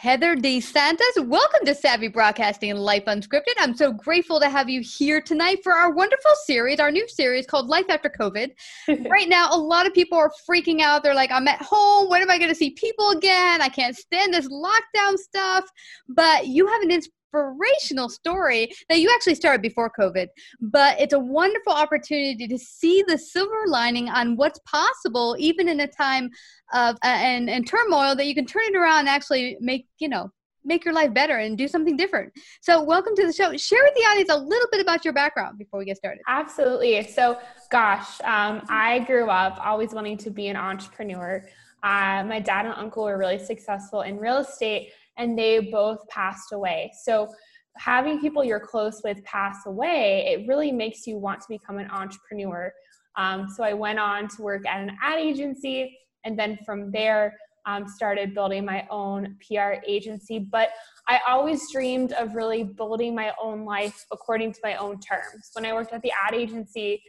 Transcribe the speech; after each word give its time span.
Heather 0.00 0.34
DeSantis, 0.34 1.26
welcome 1.26 1.66
to 1.66 1.74
Savvy 1.74 2.08
Broadcasting 2.08 2.70
and 2.70 2.80
Life 2.80 3.04
Unscripted. 3.04 3.52
I'm 3.58 3.76
so 3.76 3.92
grateful 3.92 4.40
to 4.40 4.48
have 4.48 4.70
you 4.70 4.80
here 4.80 5.20
tonight 5.20 5.58
for 5.62 5.74
our 5.74 5.92
wonderful 5.92 6.30
series, 6.46 6.80
our 6.80 6.90
new 6.90 7.06
series 7.06 7.44
called 7.44 7.68
Life 7.68 7.84
After 7.90 8.08
COVID. 8.08 8.48
right 9.10 9.28
now, 9.28 9.50
a 9.52 9.58
lot 9.58 9.86
of 9.86 9.92
people 9.92 10.16
are 10.16 10.32
freaking 10.48 10.80
out. 10.80 11.02
They're 11.02 11.12
like, 11.12 11.30
I'm 11.30 11.46
at 11.48 11.60
home. 11.60 12.08
When 12.08 12.22
am 12.22 12.30
I 12.30 12.38
going 12.38 12.48
to 12.48 12.54
see 12.54 12.70
people 12.70 13.10
again? 13.10 13.60
I 13.60 13.68
can't 13.68 13.94
stand 13.94 14.32
this 14.32 14.48
lockdown 14.48 15.18
stuff. 15.18 15.66
But 16.08 16.46
you 16.46 16.66
have 16.66 16.80
an 16.80 16.90
inspirational 17.32 18.08
story 18.08 18.70
that 18.88 19.00
you 19.00 19.10
actually 19.14 19.34
started 19.34 19.62
before 19.62 19.90
COVID, 19.98 20.28
but 20.60 21.00
it's 21.00 21.12
a 21.12 21.18
wonderful 21.18 21.72
opportunity 21.72 22.46
to 22.48 22.58
see 22.58 23.02
the 23.06 23.18
silver 23.18 23.64
lining 23.66 24.08
on 24.08 24.36
what's 24.36 24.58
possible, 24.60 25.36
even 25.38 25.68
in 25.68 25.80
a 25.80 25.86
time 25.86 26.30
of 26.72 26.96
uh, 26.96 27.06
and, 27.06 27.48
and 27.48 27.66
turmoil, 27.66 28.14
that 28.14 28.26
you 28.26 28.34
can 28.34 28.46
turn 28.46 28.62
it 28.66 28.76
around 28.76 29.00
and 29.00 29.08
actually 29.08 29.56
make, 29.60 29.86
you 29.98 30.08
know, 30.08 30.30
make 30.64 30.84
your 30.84 30.92
life 30.92 31.14
better 31.14 31.38
and 31.38 31.56
do 31.56 31.66
something 31.66 31.96
different. 31.96 32.32
So, 32.60 32.82
welcome 32.82 33.14
to 33.16 33.26
the 33.26 33.32
show. 33.32 33.56
Share 33.56 33.82
with 33.82 33.94
the 33.94 34.02
audience 34.02 34.30
a 34.30 34.36
little 34.36 34.68
bit 34.70 34.80
about 34.80 35.04
your 35.04 35.14
background 35.14 35.58
before 35.58 35.78
we 35.78 35.86
get 35.86 35.96
started. 35.96 36.20
Absolutely. 36.28 37.02
So, 37.08 37.38
gosh, 37.70 38.20
um, 38.22 38.62
I 38.68 39.00
grew 39.06 39.30
up 39.30 39.58
always 39.64 39.92
wanting 39.92 40.18
to 40.18 40.30
be 40.30 40.48
an 40.48 40.56
entrepreneur. 40.56 41.44
Uh, 41.82 42.24
my 42.26 42.40
dad 42.40 42.66
and 42.66 42.74
uncle 42.74 43.04
were 43.04 43.16
really 43.16 43.38
successful 43.38 44.02
in 44.02 44.18
real 44.18 44.38
estate, 44.38 44.92
and 45.18 45.38
they 45.38 45.60
both 45.60 45.98
passed 46.08 46.52
away. 46.52 46.90
So, 47.04 47.28
having 47.76 48.20
people 48.20 48.44
you're 48.44 48.60
close 48.60 49.00
with 49.04 49.22
pass 49.24 49.58
away, 49.66 50.26
it 50.26 50.48
really 50.48 50.72
makes 50.72 51.06
you 51.06 51.18
want 51.18 51.40
to 51.40 51.46
become 51.48 51.78
an 51.78 51.90
entrepreneur. 51.90 52.72
Um, 53.16 53.48
so, 53.48 53.62
I 53.62 53.72
went 53.72 53.98
on 53.98 54.28
to 54.28 54.42
work 54.42 54.66
at 54.66 54.80
an 54.80 54.96
ad 55.02 55.18
agency, 55.18 55.96
and 56.24 56.38
then 56.38 56.58
from 56.64 56.90
there, 56.90 57.34
um, 57.66 57.86
started 57.86 58.34
building 58.34 58.64
my 58.64 58.86
own 58.90 59.36
PR 59.46 59.74
agency. 59.86 60.38
But 60.38 60.70
I 61.08 61.20
always 61.28 61.70
dreamed 61.70 62.12
of 62.12 62.34
really 62.34 62.62
building 62.62 63.14
my 63.14 63.32
own 63.42 63.64
life 63.64 64.06
according 64.12 64.52
to 64.52 64.60
my 64.64 64.76
own 64.76 64.98
terms. 65.00 65.50
When 65.52 65.66
I 65.66 65.72
worked 65.72 65.92
at 65.92 66.02
the 66.02 66.12
ad 66.26 66.34
agency, 66.34 67.02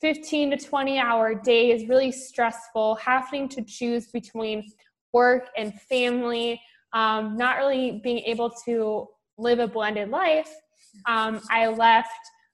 15 0.00 0.50
to 0.50 0.56
20 0.56 0.98
hour 0.98 1.34
day 1.34 1.70
is 1.70 1.88
really 1.88 2.12
stressful, 2.12 2.96
having 2.96 3.48
to 3.48 3.62
choose 3.62 4.08
between 4.08 4.70
work 5.12 5.48
and 5.56 5.72
family, 5.82 6.60
um, 6.96 7.36
not 7.36 7.58
really 7.58 8.00
being 8.02 8.20
able 8.20 8.50
to 8.64 9.06
live 9.36 9.58
a 9.58 9.68
blended 9.68 10.08
life, 10.08 10.48
um, 11.06 11.42
I 11.50 11.66
left 11.66 12.08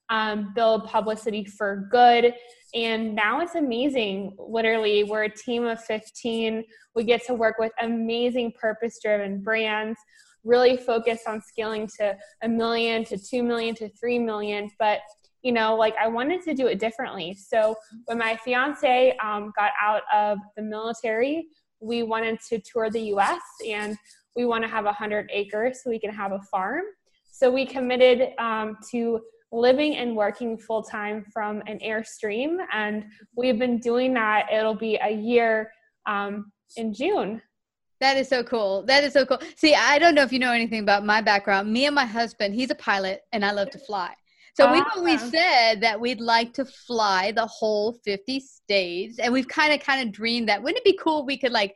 um, 0.09 0.51
Build 0.53 0.85
Publicity 0.85 1.45
for 1.45 1.87
Good. 1.89 2.35
And 2.75 3.15
now 3.15 3.39
it's 3.39 3.55
amazing. 3.55 4.35
Literally, 4.37 5.05
we're 5.05 5.23
a 5.23 5.29
team 5.33 5.65
of 5.65 5.81
15. 5.85 6.63
We 6.93 7.03
get 7.05 7.25
to 7.27 7.33
work 7.33 7.55
with 7.57 7.71
amazing 7.81 8.51
purpose 8.59 8.99
driven 9.01 9.41
brands, 9.41 9.97
really 10.43 10.75
focus 10.75 11.21
on 11.25 11.41
scaling 11.41 11.87
to 11.99 12.17
a 12.41 12.49
million, 12.49 13.05
to 13.05 13.17
2 13.17 13.43
million, 13.43 13.75
to 13.75 13.89
3 13.97 14.19
million. 14.19 14.69
But 14.77 14.99
you 15.41 15.51
know, 15.51 15.75
like 15.75 15.93
I 16.01 16.07
wanted 16.07 16.41
to 16.43 16.53
do 16.53 16.67
it 16.67 16.79
differently. 16.79 17.35
So 17.35 17.75
when 18.05 18.17
my 18.17 18.37
fiance 18.43 19.15
um, 19.23 19.51
got 19.57 19.71
out 19.79 20.03
of 20.13 20.39
the 20.55 20.63
military, 20.63 21.47
we 21.81 22.01
wanted 22.01 22.39
to 22.49 22.59
tour 22.59 22.89
the 22.89 23.01
US 23.13 23.41
and 23.67 23.97
we 24.35 24.45
want 24.45 24.63
to 24.63 24.69
have 24.69 24.85
100 24.85 25.29
acres 25.31 25.83
so 25.83 25.89
we 25.89 25.99
can 25.99 26.13
have 26.13 26.31
a 26.31 26.39
farm. 26.51 26.83
So 27.31 27.51
we 27.51 27.65
committed 27.65 28.29
um, 28.37 28.77
to 28.91 29.21
living 29.51 29.95
and 29.97 30.15
working 30.15 30.57
full 30.57 30.83
time 30.83 31.25
from 31.31 31.61
an 31.67 31.79
Airstream, 31.79 32.57
and 32.71 33.05
we've 33.35 33.59
been 33.59 33.79
doing 33.79 34.13
that. 34.15 34.47
It'll 34.51 34.75
be 34.75 34.99
a 35.01 35.11
year 35.11 35.71
um, 36.05 36.51
in 36.75 36.93
June. 36.93 37.41
That 37.99 38.17
is 38.17 38.27
so 38.27 38.43
cool. 38.43 38.83
That 38.83 39.03
is 39.03 39.13
so 39.13 39.25
cool. 39.25 39.39
See, 39.55 39.75
I 39.75 39.97
don't 39.97 40.15
know 40.15 40.23
if 40.23 40.33
you 40.33 40.39
know 40.39 40.51
anything 40.51 40.81
about 40.81 41.05
my 41.05 41.21
background. 41.21 41.71
Me 41.71 41.85
and 41.85 41.95
my 41.95 42.05
husband, 42.05 42.53
he's 42.53 42.71
a 42.71 42.75
pilot, 42.75 43.21
and 43.31 43.45
I 43.45 43.51
love 43.51 43.69
to 43.71 43.79
fly. 43.79 44.13
So 44.55 44.71
we've 44.71 44.83
always 44.95 45.19
said 45.31 45.81
that 45.81 45.99
we'd 45.99 46.21
like 46.21 46.53
to 46.53 46.65
fly 46.65 47.31
the 47.31 47.47
whole 47.47 47.93
50 48.05 48.39
states, 48.39 49.19
and 49.19 49.33
we've 49.33 49.47
kind 49.47 49.73
of 49.73 49.79
kind 49.79 50.07
of 50.07 50.13
dreamed 50.13 50.49
that 50.49 50.61
wouldn't 50.61 50.77
it 50.77 50.83
be 50.83 50.97
cool 51.01 51.21
if 51.21 51.25
we 51.25 51.37
could 51.37 51.51
like 51.51 51.75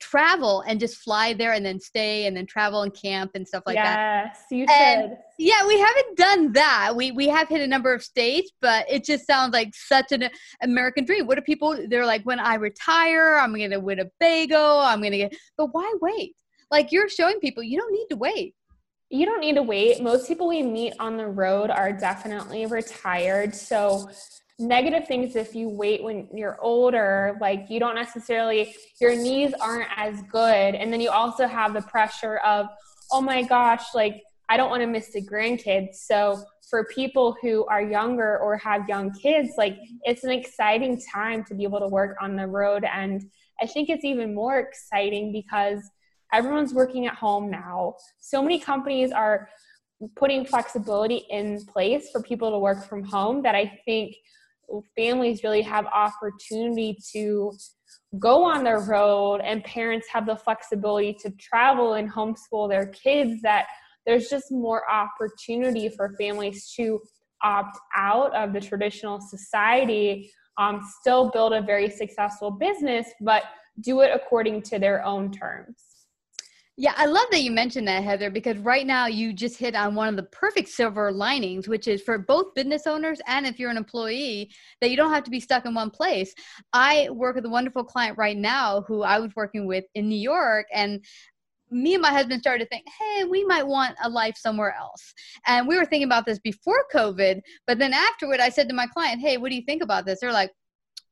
travel 0.00 0.62
and 0.66 0.80
just 0.80 0.96
fly 0.96 1.32
there 1.32 1.52
and 1.52 1.64
then 1.64 1.78
stay 1.78 2.26
and 2.26 2.36
then 2.36 2.46
travel 2.46 2.82
and 2.82 2.92
camp 2.94 3.32
and 3.34 3.46
stuff 3.46 3.62
like 3.66 3.76
yes, 3.76 3.84
that. 3.84 4.24
Yes, 4.24 4.44
you 4.50 4.66
and 4.68 5.10
should. 5.10 5.18
Yeah, 5.38 5.66
we 5.66 5.78
haven't 5.78 6.16
done 6.16 6.52
that. 6.52 6.96
We 6.96 7.12
we 7.12 7.28
have 7.28 7.48
hit 7.48 7.60
a 7.60 7.66
number 7.66 7.94
of 7.94 8.02
states, 8.02 8.50
but 8.60 8.90
it 8.90 9.04
just 9.04 9.26
sounds 9.26 9.52
like 9.52 9.74
such 9.74 10.12
an 10.12 10.28
American 10.62 11.04
dream. 11.04 11.26
What 11.26 11.36
do 11.36 11.42
people? 11.42 11.78
They're 11.88 12.06
like, 12.06 12.22
when 12.24 12.40
I 12.40 12.54
retire, 12.54 13.36
I'm 13.36 13.54
going 13.54 13.70
to 13.70 13.80
Winnebago. 13.80 14.78
I'm 14.78 15.00
going 15.00 15.12
to 15.12 15.18
get. 15.18 15.36
But 15.56 15.66
why 15.72 15.92
wait? 16.00 16.34
Like 16.70 16.92
you're 16.92 17.08
showing 17.08 17.40
people, 17.40 17.62
you 17.62 17.78
don't 17.78 17.92
need 17.92 18.06
to 18.10 18.16
wait. 18.16 18.54
You 19.10 19.26
don't 19.26 19.40
need 19.40 19.56
to 19.56 19.62
wait. 19.62 20.00
Most 20.00 20.28
people 20.28 20.46
we 20.46 20.62
meet 20.62 20.94
on 21.00 21.16
the 21.16 21.26
road 21.26 21.68
are 21.70 21.92
definitely 21.92 22.66
retired. 22.66 23.56
So 23.56 24.08
negative 24.60 25.08
things 25.08 25.36
if 25.36 25.54
you 25.54 25.68
wait 25.68 26.02
when 26.02 26.28
you're 26.34 26.60
older 26.60 27.36
like 27.40 27.66
you 27.70 27.80
don't 27.80 27.94
necessarily 27.94 28.74
your 29.00 29.16
knees 29.16 29.54
aren't 29.60 29.88
as 29.96 30.22
good. 30.30 30.74
And 30.74 30.92
then 30.92 31.00
you 31.00 31.10
also 31.10 31.46
have 31.46 31.72
the 31.72 31.82
pressure 31.82 32.36
of 32.38 32.66
oh 33.10 33.20
my 33.20 33.42
gosh 33.42 33.82
like 33.94 34.22
i 34.48 34.56
don't 34.56 34.70
want 34.70 34.82
to 34.82 34.86
miss 34.86 35.12
the 35.12 35.22
grandkids. 35.22 35.94
So 35.94 36.42
for 36.68 36.84
people 36.84 37.36
who 37.42 37.64
are 37.66 37.82
younger 37.82 38.38
or 38.38 38.56
have 38.58 38.88
young 38.88 39.12
kids 39.12 39.50
like 39.56 39.76
it's 40.04 40.24
an 40.24 40.30
exciting 40.30 41.00
time 41.12 41.42
to 41.44 41.54
be 41.54 41.64
able 41.64 41.80
to 41.80 41.88
work 41.88 42.16
on 42.20 42.36
the 42.36 42.46
road. 42.46 42.84
And 42.84 43.24
i 43.60 43.66
think 43.66 43.88
it's 43.88 44.04
even 44.04 44.34
more 44.34 44.58
exciting 44.58 45.32
because 45.32 45.80
everyone's 46.32 46.74
working 46.74 47.06
at 47.06 47.14
home 47.14 47.50
now. 47.50 47.94
So 48.20 48.42
many 48.42 48.60
companies 48.60 49.10
are 49.10 49.48
putting 50.16 50.44
flexibility 50.44 51.26
in 51.30 51.64
place 51.66 52.10
for 52.10 52.22
people 52.22 52.50
to 52.50 52.58
work 52.58 52.88
from 52.88 53.02
home 53.04 53.42
that 53.42 53.54
i 53.54 53.70
think 53.84 54.14
families 54.96 55.42
really 55.42 55.62
have 55.62 55.86
opportunity 55.86 56.96
to 57.12 57.52
go 58.18 58.44
on 58.44 58.64
the 58.64 58.76
road 58.76 59.40
and 59.44 59.62
parents 59.64 60.06
have 60.12 60.26
the 60.26 60.36
flexibility 60.36 61.12
to 61.12 61.30
travel 61.32 61.94
and 61.94 62.10
homeschool 62.10 62.68
their 62.68 62.86
kids 62.86 63.40
that 63.42 63.66
there's 64.06 64.28
just 64.28 64.50
more 64.50 64.82
opportunity 64.90 65.88
for 65.88 66.14
families 66.18 66.72
to 66.74 67.00
opt 67.42 67.78
out 67.94 68.34
of 68.34 68.52
the 68.52 68.60
traditional 68.60 69.20
society 69.20 70.30
um, 70.58 70.80
still 71.00 71.30
build 71.30 71.52
a 71.52 71.62
very 71.62 71.88
successful 71.88 72.50
business 72.50 73.06
but 73.20 73.44
do 73.80 74.00
it 74.00 74.10
according 74.12 74.60
to 74.60 74.78
their 74.78 75.04
own 75.04 75.30
terms 75.30 75.89
yeah, 76.76 76.94
I 76.96 77.06
love 77.06 77.26
that 77.30 77.42
you 77.42 77.50
mentioned 77.50 77.88
that, 77.88 78.04
Heather, 78.04 78.30
because 78.30 78.56
right 78.58 78.86
now 78.86 79.06
you 79.06 79.32
just 79.32 79.58
hit 79.58 79.74
on 79.74 79.94
one 79.94 80.08
of 80.08 80.16
the 80.16 80.22
perfect 80.24 80.68
silver 80.68 81.12
linings, 81.12 81.68
which 81.68 81.86
is 81.86 82.00
for 82.00 82.16
both 82.16 82.54
business 82.54 82.86
owners 82.86 83.20
and 83.26 83.46
if 83.46 83.58
you're 83.58 83.70
an 83.70 83.76
employee, 83.76 84.50
that 84.80 84.90
you 84.90 84.96
don't 84.96 85.12
have 85.12 85.24
to 85.24 85.30
be 85.30 85.40
stuck 85.40 85.66
in 85.66 85.74
one 85.74 85.90
place. 85.90 86.34
I 86.72 87.10
work 87.10 87.36
with 87.36 87.44
a 87.44 87.50
wonderful 87.50 87.84
client 87.84 88.16
right 88.16 88.36
now 88.36 88.82
who 88.88 89.02
I 89.02 89.18
was 89.18 89.36
working 89.36 89.66
with 89.66 89.84
in 89.94 90.08
New 90.08 90.18
York, 90.18 90.66
and 90.72 91.04
me 91.70 91.94
and 91.94 92.02
my 92.02 92.10
husband 92.10 92.40
started 92.40 92.64
to 92.64 92.68
think, 92.68 92.86
hey, 92.98 93.24
we 93.24 93.44
might 93.44 93.66
want 93.66 93.94
a 94.02 94.08
life 94.08 94.36
somewhere 94.36 94.74
else. 94.74 95.14
And 95.46 95.68
we 95.68 95.76
were 95.76 95.84
thinking 95.84 96.08
about 96.08 96.26
this 96.26 96.38
before 96.38 96.84
COVID, 96.94 97.40
but 97.66 97.78
then 97.78 97.92
afterward, 97.92 98.40
I 98.40 98.48
said 98.48 98.68
to 98.68 98.74
my 98.74 98.86
client, 98.86 99.20
hey, 99.20 99.36
what 99.36 99.50
do 99.50 99.56
you 99.56 99.62
think 99.66 99.82
about 99.82 100.06
this? 100.06 100.20
They're 100.20 100.32
like, 100.32 100.50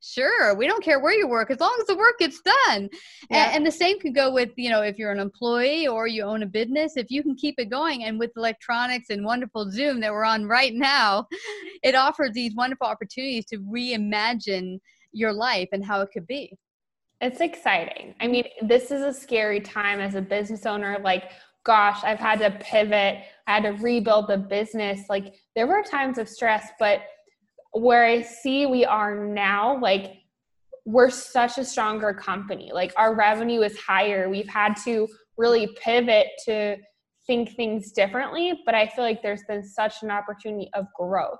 Sure, 0.01 0.55
we 0.55 0.67
don't 0.69 0.83
care 0.83 1.01
where 1.01 1.13
you 1.13 1.27
work 1.27 1.51
as 1.51 1.59
long 1.59 1.77
as 1.81 1.87
the 1.87 1.97
work 1.97 2.19
gets 2.19 2.41
done. 2.41 2.89
Yeah. 3.31 3.47
And, 3.47 3.57
and, 3.57 3.67
the 3.67 3.73
same 3.73 3.99
can 3.99 4.13
go 4.13 4.33
with, 4.33 4.51
you 4.57 4.71
know, 4.71 4.81
if 4.81 4.97
you're 4.97 5.11
an 5.11 5.19
employee 5.19 5.89
or 5.89 6.07
you 6.07 6.23
own 6.23 6.45
a 6.45 6.47
business, 6.47 6.97
if 6.97 7.11
you 7.11 7.23
can 7.23 7.35
keep 7.35 7.57
it 7.59 7.69
going. 7.69 8.05
And 8.05 8.19
with 8.19 8.31
electronics 8.37 9.11
and 9.11 9.25
wonderful 9.25 9.71
Zoom 9.73 10.01
that 10.01 10.13
we're 10.13 10.25
on 10.25 10.47
right 10.47 10.73
now, 10.73 11.27
it 11.83 11.97
offers 11.97 12.31
these 12.33 12.55
wonderful 12.55 12.87
opportunities 12.87 13.47
to 13.47 13.59
reimagine 13.59 14.79
your 15.13 15.33
life 15.33 15.69
and 15.73 15.85
how 15.85 16.01
it 16.01 16.11
could 16.13 16.29
be. 16.29 16.57
It's 17.21 17.41
exciting. 17.41 18.15
I 18.21 18.29
mean, 18.29 18.45
this 18.63 18.93
is 18.93 19.03
a 19.03 19.13
scary 19.13 19.61
time 19.61 19.99
as 19.99 20.15
a 20.15 20.23
business 20.23 20.65
owner. 20.65 20.99
Like, 21.03 21.33
gosh, 21.65 22.05
I've 22.05 22.21
had 22.21 22.39
to 22.39 22.51
pivot, 22.65 23.25
I 23.49 23.55
had 23.55 23.65
to 23.65 23.71
rebuild 23.71 24.29
the 24.29 24.39
business. 24.39 25.09
Like, 25.09 25.35
there 25.57 25.67
were 25.67 25.83
times 25.83 26.19
of 26.19 26.29
stress, 26.29 26.69
but 26.79 27.01
where 27.73 28.05
I 28.05 28.23
see 28.23 28.67
we 28.67 28.85
are 28.85 29.15
now, 29.15 29.79
like 29.81 30.15
we're 30.85 31.11
such 31.11 31.59
a 31.59 31.65
stronger 31.65 32.15
company. 32.15 32.71
Like 32.73 32.93
our 32.97 33.15
revenue 33.15 33.61
is 33.61 33.79
higher. 33.79 34.29
We've 34.29 34.49
had 34.49 34.75
to 34.85 35.07
really 35.37 35.69
pivot 35.83 36.29
to 36.47 36.77
think 37.27 37.55
things 37.57 37.93
differently, 37.93 38.61
but 38.65 38.75
I 38.75 38.87
feel 38.87 39.05
like 39.05 39.23
there's 39.23 39.45
been 39.47 39.63
such 39.63 40.03
an 40.03 40.11
opportunity 40.11 40.71
of 40.75 40.87
growth 40.99 41.39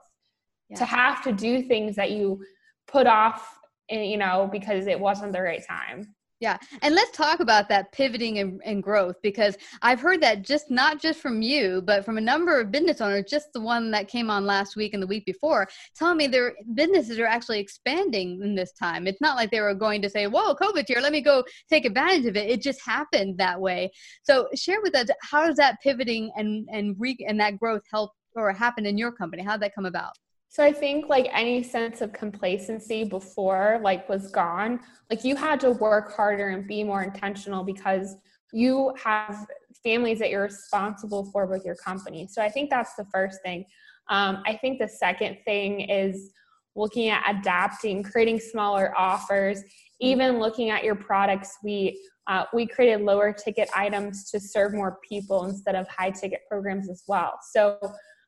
yeah. 0.69 0.77
to 0.79 0.85
have 0.85 1.23
to 1.25 1.33
do 1.33 1.63
things 1.63 1.97
that 1.97 2.11
you 2.11 2.43
put 2.87 3.07
off, 3.07 3.59
eh, 3.89 4.03
you 4.03 4.19
know, 4.19 4.49
because 4.53 4.87
it 4.87 5.01
wasn't 5.01 5.33
the 5.33 5.43
right 5.43 5.65
time. 5.67 6.15
Yeah. 6.41 6.57
And 6.83 6.95
let's 6.95 7.11
talk 7.17 7.41
about 7.41 7.69
that 7.69 7.91
pivoting 7.91 8.39
and, 8.39 8.61
and, 8.65 8.81
growth 8.81 9.17
because 9.25 9.57
I've 9.83 10.01
heard 10.01 10.21
that 10.21 10.43
just 10.43 10.71
not 10.71 11.01
just 11.01 11.21
from 11.21 11.43
you, 11.43 11.83
but 11.85 12.05
from 12.05 12.17
a 12.17 12.21
number 12.21 12.61
of 12.61 12.71
business 12.71 13.01
owners, 13.01 13.25
just 13.29 13.53
the 13.53 13.61
one 13.61 13.91
that 13.91 14.07
came 14.07 14.31
on 14.31 14.47
last 14.47 14.77
week 14.77 14.95
and 14.95 15.03
the 15.03 15.07
week 15.07 15.27
before, 15.27 15.67
telling 15.97 16.17
me 16.17 16.29
their 16.29 16.55
businesses 16.75 17.19
are 17.19 17.27
actually 17.27 17.59
expanding 17.59 18.41
in 18.41 18.55
this 18.55 18.73
time. 18.73 19.09
It's 19.09 19.21
not 19.21 19.35
like 19.35 19.51
they 19.51 19.61
were 19.61 19.75
going 19.75 20.01
to 20.03 20.11
say, 20.11 20.29
Whoa, 20.29 20.55
COVID's 20.55 20.87
here, 20.87 21.01
let 21.01 21.11
me 21.13 21.23
go 21.23 21.43
take 21.69 21.85
advantage 21.85 22.27
of 22.27 22.37
it. 22.37 22.49
It 22.49 22.63
just 22.63 22.81
happened 22.87 23.37
that 23.39 23.61
way. 23.61 23.91
So 24.23 24.49
share 24.55 24.81
with 24.81 24.95
us 24.95 25.09
how 25.23 25.45
does 25.45 25.57
that 25.57 25.79
pivoting 25.83 26.31
and 26.37 26.69
and 26.71 26.95
re- 26.99 27.27
and 27.27 27.41
that 27.41 27.59
growth 27.59 27.83
help 27.91 28.13
or 28.37 28.53
happen 28.53 28.87
in 28.87 28.97
your 28.97 29.11
company? 29.11 29.43
How 29.43 29.53
did 29.53 29.63
that 29.63 29.75
come 29.75 29.87
about? 29.87 30.13
So 30.51 30.65
I 30.65 30.73
think 30.73 31.09
like 31.09 31.29
any 31.33 31.63
sense 31.63 32.01
of 32.01 32.13
complacency 32.13 33.05
before 33.05 33.81
like 33.83 34.09
was 34.09 34.31
gone. 34.31 34.81
Like 35.11 35.25
you 35.25 35.37
had 35.37 35.61
to 35.61 35.73
work 35.73 36.15
harder 36.15 36.49
and 36.49 36.67
be 36.67 36.83
more 36.83 37.03
intentional 37.03 37.65
because 37.65 38.17
you 38.53 38.95
have 39.03 39.47
families 39.85 40.19
that 40.19 40.31
you're 40.31 40.45
responsible 40.45 41.31
for 41.33 41.47
with 41.47 41.65
your 41.65 41.77
company. 41.77 42.27
So 42.27 42.43
I 42.43 42.49
think 42.49 42.71
that's 42.71 42.95
the 42.95 43.05
first 43.13 43.41
thing. 43.45 43.65
Um, 44.09 44.43
I 44.47 44.57
think 44.57 44.79
the 44.79 44.89
second 44.89 45.37
thing 45.45 45.81
is 45.81 46.33
looking 46.75 47.09
at 47.09 47.23
adapting, 47.29 48.03
creating 48.03 48.41
smaller 48.41 48.97
offers, 48.97 49.63
even 50.01 50.39
looking 50.39 50.71
at 50.71 50.83
your 50.83 50.95
product 50.95 51.47
suite. 51.47 51.97
Uh, 52.27 52.45
we 52.53 52.67
created 52.67 53.03
lower 53.03 53.33
ticket 53.33 53.69
items 53.75 54.31
to 54.31 54.41
serve 54.41 54.73
more 54.73 54.99
people 55.07 55.45
instead 55.45 55.75
of 55.75 55.87
high 55.89 56.11
ticket 56.11 56.41
programs 56.49 56.89
as 56.89 57.03
well. 57.07 57.39
So 57.53 57.79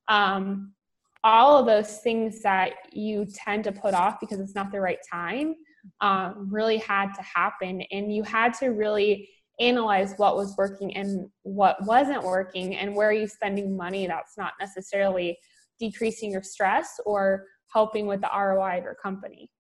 um, 0.09 0.73
all 1.23 1.59
of 1.59 1.67
those 1.67 1.99
things 1.99 2.41
that 2.43 2.73
you 2.93 3.27
tend 3.27 3.65
to 3.65 3.73
put 3.73 3.95
off 3.95 4.19
because 4.21 4.41
it's 4.41 4.55
not 4.55 4.73
the 4.73 4.81
right 4.81 4.99
time 5.11 5.55
um, 6.01 6.49
really 6.51 6.79
had 6.79 7.13
to 7.15 7.23
happen. 7.23 7.83
And 7.91 8.15
you 8.15 8.23
had 8.23 8.55
to 8.55 8.69
really 8.69 9.29
analyze 9.61 10.15
what 10.17 10.37
was 10.37 10.55
working 10.57 10.97
and 10.97 11.29
what 11.43 11.77
wasn't 11.85 12.23
working 12.23 12.77
and 12.77 12.95
where 12.95 13.11
are 13.11 13.13
you 13.13 13.29
spending 13.29 13.77
money 13.77 14.07
that's 14.07 14.39
not 14.39 14.53
necessarily 14.59 15.37
decreasing 15.79 16.31
your 16.31 16.43
stress 16.43 16.99
or 17.05 17.45
helping 17.73 18.07
with 18.07 18.21
the 18.23 18.31
roi 18.35 18.79
of 18.79 18.85
your 18.85 18.97
company 19.03 19.51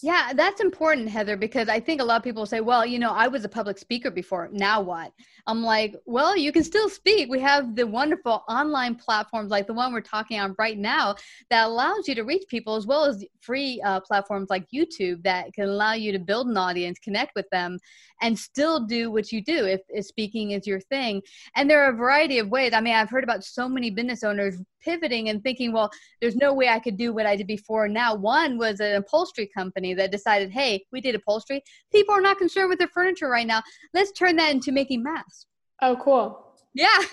yeah, 0.00 0.32
that's 0.34 0.60
important, 0.60 1.08
Heather, 1.08 1.36
because 1.36 1.68
I 1.68 1.80
think 1.80 2.00
a 2.00 2.04
lot 2.04 2.16
of 2.16 2.22
people 2.22 2.46
say, 2.46 2.60
well, 2.60 2.86
you 2.86 2.98
know, 2.98 3.10
I 3.10 3.28
was 3.28 3.44
a 3.44 3.48
public 3.48 3.78
speaker 3.78 4.10
before. 4.10 4.48
Now 4.52 4.80
what? 4.80 5.12
I'm 5.46 5.62
like, 5.62 5.96
well, 6.06 6.36
you 6.36 6.52
can 6.52 6.62
still 6.62 6.88
speak. 6.88 7.28
We 7.28 7.40
have 7.40 7.74
the 7.74 7.86
wonderful 7.86 8.44
online 8.48 8.94
platforms 8.94 9.50
like 9.50 9.66
the 9.66 9.74
one 9.74 9.92
we're 9.92 10.00
talking 10.00 10.38
on 10.40 10.54
right 10.58 10.78
now 10.78 11.16
that 11.50 11.66
allows 11.66 12.06
you 12.06 12.14
to 12.14 12.22
reach 12.22 12.44
people, 12.48 12.76
as 12.76 12.86
well 12.86 13.04
as 13.04 13.24
free 13.40 13.80
uh, 13.84 14.00
platforms 14.00 14.50
like 14.50 14.66
YouTube 14.72 15.22
that 15.24 15.52
can 15.52 15.64
allow 15.64 15.94
you 15.94 16.12
to 16.12 16.18
build 16.18 16.46
an 16.46 16.56
audience, 16.56 16.98
connect 17.00 17.32
with 17.34 17.46
them, 17.50 17.78
and 18.20 18.38
still 18.38 18.86
do 18.86 19.10
what 19.10 19.32
you 19.32 19.42
do 19.42 19.66
if, 19.66 19.80
if 19.88 20.06
speaking 20.06 20.52
is 20.52 20.66
your 20.66 20.80
thing. 20.80 21.20
And 21.56 21.68
there 21.68 21.84
are 21.84 21.92
a 21.92 21.96
variety 21.96 22.38
of 22.38 22.48
ways. 22.48 22.72
I 22.72 22.80
mean, 22.80 22.94
I've 22.94 23.10
heard 23.10 23.24
about 23.24 23.44
so 23.44 23.68
many 23.68 23.90
business 23.90 24.22
owners 24.22 24.58
pivoting 24.82 25.28
and 25.28 25.42
thinking, 25.42 25.72
well, 25.72 25.90
there's 26.20 26.36
no 26.36 26.52
way 26.52 26.68
I 26.68 26.78
could 26.78 26.96
do 26.96 27.12
what 27.12 27.26
I 27.26 27.36
did 27.36 27.46
before. 27.46 27.88
Now, 27.88 28.14
one 28.14 28.58
was 28.58 28.80
an 28.80 28.96
upholstery 28.96 29.48
company 29.54 29.94
that 29.94 30.12
decided, 30.12 30.50
hey, 30.50 30.84
we 30.92 31.00
did 31.00 31.14
upholstery. 31.14 31.62
People 31.90 32.14
are 32.14 32.20
not 32.20 32.38
concerned 32.38 32.68
with 32.68 32.78
their 32.78 32.88
furniture 32.88 33.28
right 33.28 33.46
now. 33.46 33.62
Let's 33.94 34.12
turn 34.12 34.36
that 34.36 34.52
into 34.52 34.72
making 34.72 35.02
masks. 35.02 35.46
Oh, 35.80 35.96
cool. 36.02 36.54
Yeah. 36.74 36.98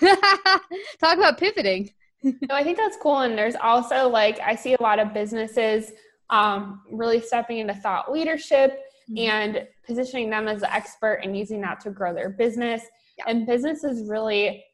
Talk 1.00 1.18
about 1.18 1.38
pivoting. 1.38 1.90
no, 2.22 2.32
I 2.50 2.62
think 2.62 2.76
that's 2.76 2.96
cool. 2.96 3.20
And 3.20 3.36
there's 3.36 3.56
also 3.56 4.08
like, 4.08 4.38
I 4.40 4.54
see 4.54 4.74
a 4.74 4.82
lot 4.82 4.98
of 4.98 5.14
businesses 5.14 5.92
um, 6.30 6.82
really 6.90 7.20
stepping 7.20 7.58
into 7.58 7.74
thought 7.74 8.12
leadership 8.12 8.78
mm-hmm. 9.10 9.18
and 9.18 9.66
positioning 9.86 10.30
them 10.30 10.48
as 10.48 10.62
an 10.62 10.70
expert 10.70 11.20
and 11.24 11.36
using 11.36 11.60
that 11.62 11.80
to 11.80 11.90
grow 11.90 12.14
their 12.14 12.30
business. 12.30 12.82
Yeah. 13.18 13.24
And 13.28 13.46
businesses 13.46 14.08
really 14.08 14.64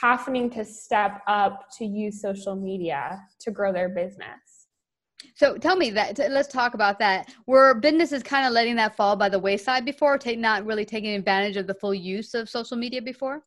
having 0.00 0.50
to 0.50 0.64
step 0.64 1.22
up 1.26 1.66
to 1.78 1.84
use 1.84 2.20
social 2.20 2.54
media 2.54 3.22
to 3.40 3.50
grow 3.50 3.72
their 3.72 3.88
business. 3.88 4.66
So 5.34 5.56
tell 5.56 5.76
me 5.76 5.90
that. 5.90 6.18
Let's 6.18 6.48
talk 6.48 6.74
about 6.74 6.98
that. 6.98 7.32
Were 7.46 7.74
businesses 7.74 8.22
kind 8.22 8.46
of 8.46 8.52
letting 8.52 8.76
that 8.76 8.96
fall 8.96 9.16
by 9.16 9.28
the 9.28 9.38
wayside 9.38 9.84
before, 9.84 10.18
take, 10.18 10.38
not 10.38 10.64
really 10.64 10.84
taking 10.84 11.14
advantage 11.14 11.56
of 11.56 11.66
the 11.66 11.74
full 11.74 11.94
use 11.94 12.34
of 12.34 12.48
social 12.48 12.76
media 12.76 13.02
before? 13.02 13.42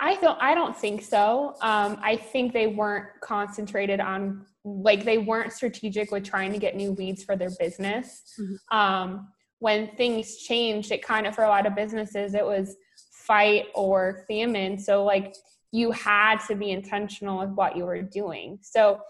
I 0.00 0.16
don't. 0.16 0.38
I 0.40 0.54
don't 0.54 0.76
think 0.76 1.02
so. 1.02 1.54
Um, 1.60 1.98
I 2.02 2.16
think 2.16 2.52
they 2.52 2.66
weren't 2.66 3.08
concentrated 3.22 4.00
on 4.00 4.46
like 4.64 5.04
they 5.04 5.18
weren't 5.18 5.52
strategic 5.52 6.10
with 6.10 6.24
trying 6.24 6.52
to 6.52 6.58
get 6.58 6.76
new 6.76 6.92
leads 6.92 7.22
for 7.22 7.36
their 7.36 7.50
business. 7.58 8.22
Mm-hmm. 8.40 8.76
Um, 8.78 9.28
when 9.58 9.88
things 9.96 10.38
changed, 10.38 10.90
it 10.92 11.02
kind 11.02 11.26
of 11.26 11.34
for 11.34 11.44
a 11.44 11.48
lot 11.48 11.66
of 11.66 11.74
businesses, 11.74 12.34
it 12.34 12.44
was 12.44 12.74
fight 13.12 13.66
or 13.74 14.24
famine. 14.26 14.78
So 14.78 15.04
like 15.04 15.34
you 15.72 15.90
had 15.90 16.38
to 16.46 16.54
be 16.54 16.70
intentional 16.70 17.40
with 17.40 17.50
what 17.50 17.76
you 17.76 17.84
were 17.84 18.02
doing. 18.02 18.58
So 18.60 19.00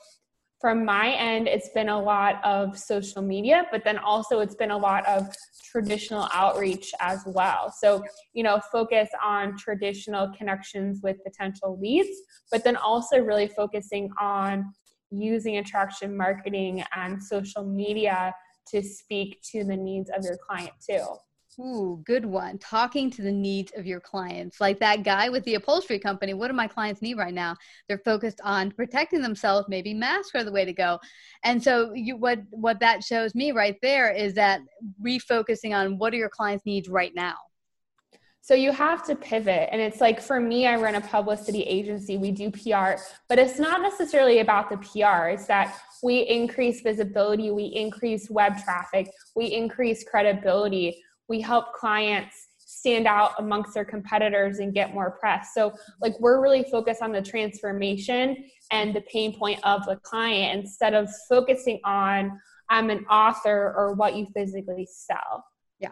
from 0.61 0.85
my 0.85 1.11
end, 1.11 1.49
it's 1.49 1.71
been 1.71 1.89
a 1.89 2.01
lot 2.01 2.43
of 2.45 2.79
social 2.79 3.21
media, 3.21 3.67
but 3.73 3.83
then 3.85 3.99
also 3.99 4.39
it's 4.39 4.55
been 4.55 4.71
a 4.71 4.79
lot 4.79 5.05
of 5.07 5.29
traditional 5.73 6.29
outreach 6.33 6.93
as 7.01 7.21
well. 7.27 7.75
So, 7.77 8.05
you 8.33 8.45
know, 8.45 8.61
focus 8.71 9.09
on 9.23 9.57
traditional 9.57 10.33
connections 10.39 11.01
with 11.03 11.17
potential 11.25 11.79
leads, 11.81 12.17
but 12.53 12.63
then 12.63 12.77
also 12.77 13.19
really 13.19 13.49
focusing 13.49 14.09
on 14.21 14.73
using 15.11 15.57
attraction 15.57 16.17
marketing 16.17 16.85
and 16.95 17.21
social 17.21 17.65
media 17.65 18.33
to 18.69 18.83
speak 18.83 19.43
to 19.51 19.65
the 19.65 19.77
needs 19.77 20.11
of 20.17 20.25
your 20.25 20.37
client 20.37 20.73
too. 20.89 21.05
Ooh, 21.61 22.03
good 22.07 22.25
one. 22.25 22.59
Talking 22.59 23.11
to 23.11 23.23
the 23.23 23.33
needs 23.33 23.73
of 23.77 23.87
your 23.87 24.01
clients. 24.01 24.61
Like 24.61 24.81
that 24.81 25.03
guy 25.03 25.29
with 25.29 25.45
the 25.45 25.55
upholstery 25.55 25.99
company. 25.99 26.33
What 26.35 26.49
do 26.49 26.55
my 26.55 26.67
clients 26.67 27.03
need 27.03 27.19
right 27.19 27.35
now? 27.35 27.57
They're 27.89 27.99
focused 27.99 28.41
on 28.43 28.71
protecting 28.71 29.21
themselves. 29.21 29.69
Maybe 29.69 29.93
masks 29.93 30.35
are 30.35 30.45
the 30.45 30.53
way 30.53 30.65
to 30.65 30.73
go. 30.73 30.99
And 31.45 31.63
so 31.63 31.93
you 31.93 32.17
what 32.17 32.41
what 32.51 32.81
that 32.81 33.05
shows 33.05 33.35
me 33.35 33.53
right 33.53 33.77
there 33.83 34.11
is 34.11 34.35
that 34.35 34.61
refocusing 35.05 35.77
on 35.77 35.99
what 35.99 36.15
are 36.15 36.19
your 36.19 36.31
clients' 36.31 36.65
needs 36.65 36.89
right 36.89 37.13
now. 37.15 37.37
So 38.45 38.55
you 38.55 38.73
have 38.73 39.07
to 39.07 39.15
pivot. 39.15 39.69
And 39.71 39.81
it's 39.81 40.01
like 40.01 40.21
for 40.21 40.41
me, 40.41 40.67
I 40.67 40.75
run 40.75 40.97
a 40.97 41.01
publicity 41.01 41.63
agency, 41.63 42.17
we 42.17 42.33
do 42.33 42.51
PR, 42.51 43.01
but 43.29 43.39
it's 43.39 43.61
not 43.61 43.83
necessarily 43.83 44.41
about 44.41 44.69
the 44.69 44.79
PR. 44.79 45.29
It's 45.29 45.47
that 45.47 45.79
we 46.03 46.23
increase 46.23 46.81
visibility, 46.81 47.53
we 47.53 47.67
increase 47.67 48.29
web 48.31 48.59
traffic, 48.59 49.09
we 49.37 49.47
increase 49.47 50.03
credibility 50.03 51.01
we 51.29 51.41
help 51.41 51.73
clients 51.75 52.49
stand 52.59 53.07
out 53.07 53.33
amongst 53.39 53.75
their 53.75 53.85
competitors 53.85 54.59
and 54.59 54.73
get 54.73 54.95
more 54.95 55.13
press. 55.13 55.51
So, 55.55 55.73
like, 56.01 56.19
we're 56.21 56.41
really 56.41 56.65
focused 56.65 57.03
on 57.03 57.13
the 57.13 57.23
transformation 57.23 58.45
and 58.71 58.95
the 58.95 59.03
pain 59.03 59.39
point 59.39 59.61
of 59.63 59.85
the 59.85 59.97
client 59.97 60.61
instead 60.61 60.95
of 60.95 61.09
focusing 61.29 61.81
on 61.85 62.41
I'm 62.69 62.89
an 62.89 63.05
author 63.07 63.75
or 63.77 63.93
what 63.93 64.17
you 64.17 64.27
physically 64.35 64.89
sell. 64.91 65.45
Yeah. 65.79 65.91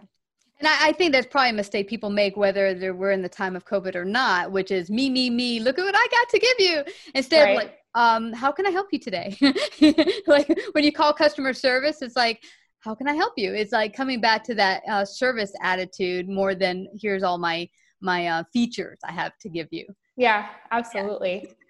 And 0.58 0.66
I, 0.66 0.88
I, 0.88 0.92
think 0.92 1.12
that's 1.12 1.26
probably 1.26 1.50
a 1.50 1.54
mistake 1.54 1.88
people 1.88 2.08
make, 2.08 2.36
whether 2.36 2.94
we're 2.94 3.10
in 3.12 3.22
the 3.22 3.28
time 3.28 3.54
of 3.54 3.66
COVID 3.66 3.94
or 3.94 4.04
not, 4.04 4.50
which 4.50 4.70
is 4.70 4.90
me, 4.90 5.10
me, 5.10 5.28
me. 5.28 5.60
Look 5.60 5.78
at 5.78 5.84
what 5.84 5.94
I 5.94 6.06
got 6.10 6.28
to 6.30 6.38
give 6.38 6.54
you. 6.58 6.84
Instead 7.14 7.44
right. 7.44 7.50
of 7.50 7.56
like, 7.56 7.78
um, 7.94 8.32
how 8.32 8.50
can 8.50 8.66
I 8.66 8.70
help 8.70 8.88
you 8.92 8.98
today? 8.98 9.36
like 10.26 10.48
when 10.72 10.84
you 10.84 10.92
call 10.92 11.12
customer 11.12 11.52
service, 11.52 12.02
it's 12.02 12.16
like, 12.16 12.42
how 12.80 12.94
can 12.94 13.08
I 13.08 13.14
help 13.14 13.34
you? 13.36 13.54
It's 13.54 13.72
like 13.72 13.94
coming 13.94 14.20
back 14.20 14.42
to 14.44 14.54
that 14.56 14.82
uh, 14.88 15.04
service 15.04 15.52
attitude 15.62 16.28
more 16.28 16.54
than 16.54 16.86
here's 17.00 17.22
all 17.22 17.38
my 17.38 17.68
my 18.00 18.26
uh, 18.26 18.42
features 18.52 18.98
I 19.06 19.12
have 19.12 19.32
to 19.42 19.48
give 19.48 19.68
you. 19.70 19.86
Yeah, 20.16 20.48
absolutely. 20.70 21.44
Yeah. 21.46 21.54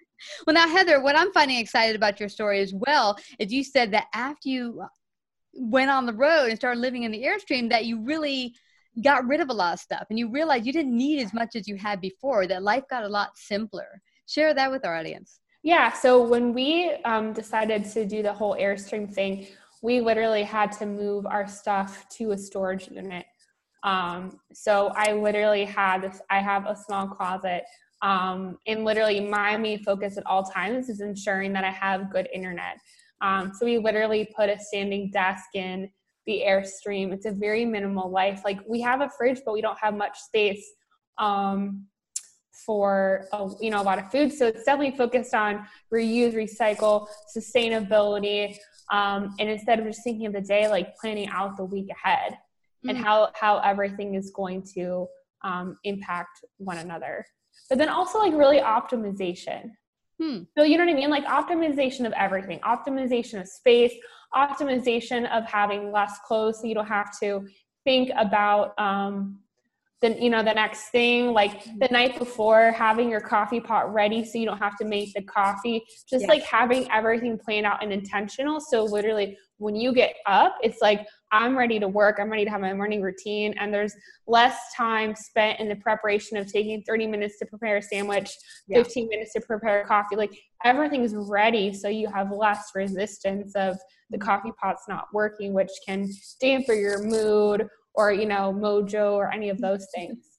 Well, 0.45 0.53
now 0.53 0.67
Heather, 0.67 1.01
what 1.01 1.17
I'm 1.17 1.33
finding 1.33 1.57
excited 1.57 1.95
about 1.95 2.19
your 2.19 2.29
story 2.29 2.59
as 2.59 2.75
well 2.75 3.17
is 3.39 3.51
you 3.51 3.63
said 3.63 3.89
that 3.93 4.05
after 4.13 4.49
you 4.49 4.83
went 5.55 5.89
on 5.89 6.05
the 6.05 6.13
road 6.13 6.49
and 6.49 6.55
started 6.59 6.79
living 6.79 7.01
in 7.01 7.11
the 7.11 7.23
airstream, 7.23 7.71
that 7.71 7.85
you 7.85 7.99
really 8.03 8.53
got 9.03 9.25
rid 9.25 9.39
of 9.39 9.49
a 9.49 9.53
lot 9.53 9.73
of 9.73 9.79
stuff 9.79 10.05
and 10.11 10.19
you 10.19 10.29
realized 10.29 10.63
you 10.67 10.73
didn't 10.73 10.95
need 10.95 11.23
as 11.23 11.33
much 11.33 11.55
as 11.55 11.67
you 11.67 11.75
had 11.75 11.99
before. 12.01 12.45
That 12.45 12.61
life 12.61 12.83
got 12.87 13.03
a 13.03 13.07
lot 13.07 13.31
simpler. 13.35 13.99
Share 14.27 14.53
that 14.53 14.69
with 14.69 14.85
our 14.85 14.95
audience. 14.95 15.39
Yeah. 15.63 15.91
So 15.91 16.21
when 16.21 16.53
we 16.53 16.91
um, 17.03 17.33
decided 17.33 17.85
to 17.85 18.05
do 18.05 18.21
the 18.21 18.33
whole 18.33 18.55
airstream 18.55 19.11
thing, 19.11 19.47
we 19.81 19.99
literally 19.99 20.43
had 20.43 20.71
to 20.73 20.85
move 20.85 21.25
our 21.25 21.47
stuff 21.47 22.07
to 22.09 22.31
a 22.31 22.37
storage 22.37 22.89
unit. 22.89 23.25
Um, 23.83 24.39
so 24.53 24.91
I 24.95 25.13
literally 25.13 25.65
had 25.65 26.03
this, 26.03 26.21
I 26.29 26.39
have 26.39 26.67
a 26.67 26.75
small 26.75 27.07
closet. 27.07 27.63
Um, 28.03 28.57
and 28.67 28.83
literally 28.83 29.19
my 29.19 29.57
main 29.57 29.83
focus 29.83 30.17
at 30.17 30.25
all 30.25 30.43
times 30.43 30.89
is 30.89 31.01
ensuring 31.01 31.53
that 31.53 31.63
I 31.63 31.71
have 31.71 32.11
good 32.11 32.27
internet. 32.33 32.77
Um, 33.21 33.51
so 33.53 33.65
we 33.65 33.77
literally 33.77 34.31
put 34.35 34.49
a 34.49 34.59
standing 34.59 35.09
desk 35.11 35.45
in 35.53 35.89
the 36.25 36.43
Airstream. 36.45 37.11
It's 37.11 37.25
a 37.25 37.31
very 37.31 37.65
minimal 37.65 38.09
life. 38.09 38.41
Like 38.43 38.59
we 38.67 38.81
have 38.81 39.01
a 39.01 39.09
fridge, 39.09 39.41
but 39.45 39.53
we 39.53 39.61
don't 39.61 39.77
have 39.79 39.95
much 39.95 40.19
space 40.19 40.63
um, 41.17 41.85
for 42.65 43.27
a, 43.33 43.49
you 43.59 43.69
know 43.69 43.81
a 43.81 43.83
lot 43.83 43.99
of 43.99 44.11
food. 44.11 44.31
So 44.31 44.47
it's 44.47 44.63
definitely 44.63 44.97
focused 44.97 45.33
on 45.33 45.65
reuse, 45.93 46.33
recycle, 46.33 47.07
sustainability 47.35 48.57
um, 48.91 49.33
and 49.39 49.49
instead 49.49 49.79
of 49.79 49.85
just 49.85 50.03
thinking 50.03 50.25
of 50.25 50.33
the 50.33 50.41
day 50.41 50.67
like 50.67 50.95
planning 50.97 51.27
out 51.29 51.57
the 51.57 51.65
week 51.65 51.89
ahead 51.89 52.33
mm-hmm. 52.33 52.89
and 52.89 52.97
mm. 52.97 53.01
how 53.01 53.29
how 53.39 53.59
everything 53.59 54.15
is 54.15 54.31
going 54.31 54.63
to 54.75 55.07
um, 55.43 55.77
impact 55.83 56.45
one 56.57 56.77
another 56.77 57.25
but 57.69 57.77
then 57.77 57.89
also 57.89 58.19
like 58.19 58.33
really 58.33 58.59
optimization 58.59 59.71
hmm. 60.21 60.39
so 60.57 60.63
you 60.63 60.77
know 60.77 60.85
what 60.85 60.91
i 60.91 60.93
mean 60.93 61.09
like 61.09 61.25
optimization 61.25 62.05
of 62.05 62.13
everything 62.13 62.59
optimization 62.59 63.41
of 63.41 63.47
space 63.47 63.93
optimization 64.35 65.29
of 65.31 65.43
having 65.45 65.91
less 65.91 66.19
clothes 66.25 66.59
so 66.61 66.67
you 66.67 66.75
don't 66.75 66.87
have 66.87 67.17
to 67.19 67.45
think 67.83 68.11
about 68.17 68.77
um, 68.79 69.39
the 70.01 70.17
you 70.19 70.29
know 70.29 70.43
the 70.43 70.53
next 70.53 70.89
thing 70.89 71.31
like 71.31 71.63
the 71.63 71.69
mm-hmm. 71.69 71.93
night 71.93 72.19
before 72.19 72.71
having 72.71 73.09
your 73.09 73.21
coffee 73.21 73.59
pot 73.59 73.93
ready 73.93 74.25
so 74.25 74.37
you 74.37 74.45
don't 74.45 74.57
have 74.57 74.75
to 74.77 74.85
make 74.85 75.13
the 75.13 75.21
coffee. 75.21 75.83
Just 76.09 76.27
like 76.27 76.43
having 76.43 76.89
everything 76.91 77.37
planned 77.37 77.65
out 77.65 77.83
and 77.83 77.93
intentional. 77.93 78.59
So 78.59 78.83
literally 78.83 79.37
when 79.57 79.75
you 79.75 79.93
get 79.93 80.15
up 80.25 80.55
it's 80.63 80.81
like 80.81 81.05
i'm 81.31 81.55
ready 81.55 81.79
to 81.79 81.87
work. 81.87 82.17
I'm 82.19 82.29
ready 82.29 82.45
to 82.45 82.49
have 82.49 82.61
my 82.61 82.73
morning 82.73 83.01
routine. 83.01 83.53
And 83.59 83.73
there's 83.73 83.93
less 84.27 84.57
time 84.75 85.15
spent 85.15 85.59
in 85.59 85.69
the 85.69 85.75
preparation 85.75 86.37
of 86.37 86.51
taking 86.51 86.83
30 86.83 87.07
minutes 87.07 87.37
to 87.39 87.45
prepare 87.45 87.77
a 87.77 87.81
sandwich 87.81 88.31
yeah. 88.67 88.81
15 88.81 89.07
minutes 89.07 89.33
to 89.33 89.41
prepare 89.41 89.85
coffee. 89.85 90.15
Like 90.15 90.31
everything's 90.63 91.13
ready 91.15 91.73
so 91.73 91.87
you 91.87 92.07
have 92.07 92.31
less 92.31 92.71
resistance 92.75 93.55
of 93.55 93.77
the 94.09 94.17
mm-hmm. 94.17 94.27
coffee 94.27 94.51
pot's 94.61 94.83
not 94.87 95.05
working 95.13 95.53
which 95.53 95.71
can 95.85 96.09
dampen 96.39 96.79
your 96.79 97.03
mood 97.03 97.67
or 97.93 98.11
you 98.11 98.25
know 98.25 98.53
mojo 98.53 99.13
or 99.13 99.31
any 99.31 99.49
of 99.49 99.59
those 99.59 99.87
things 99.93 100.30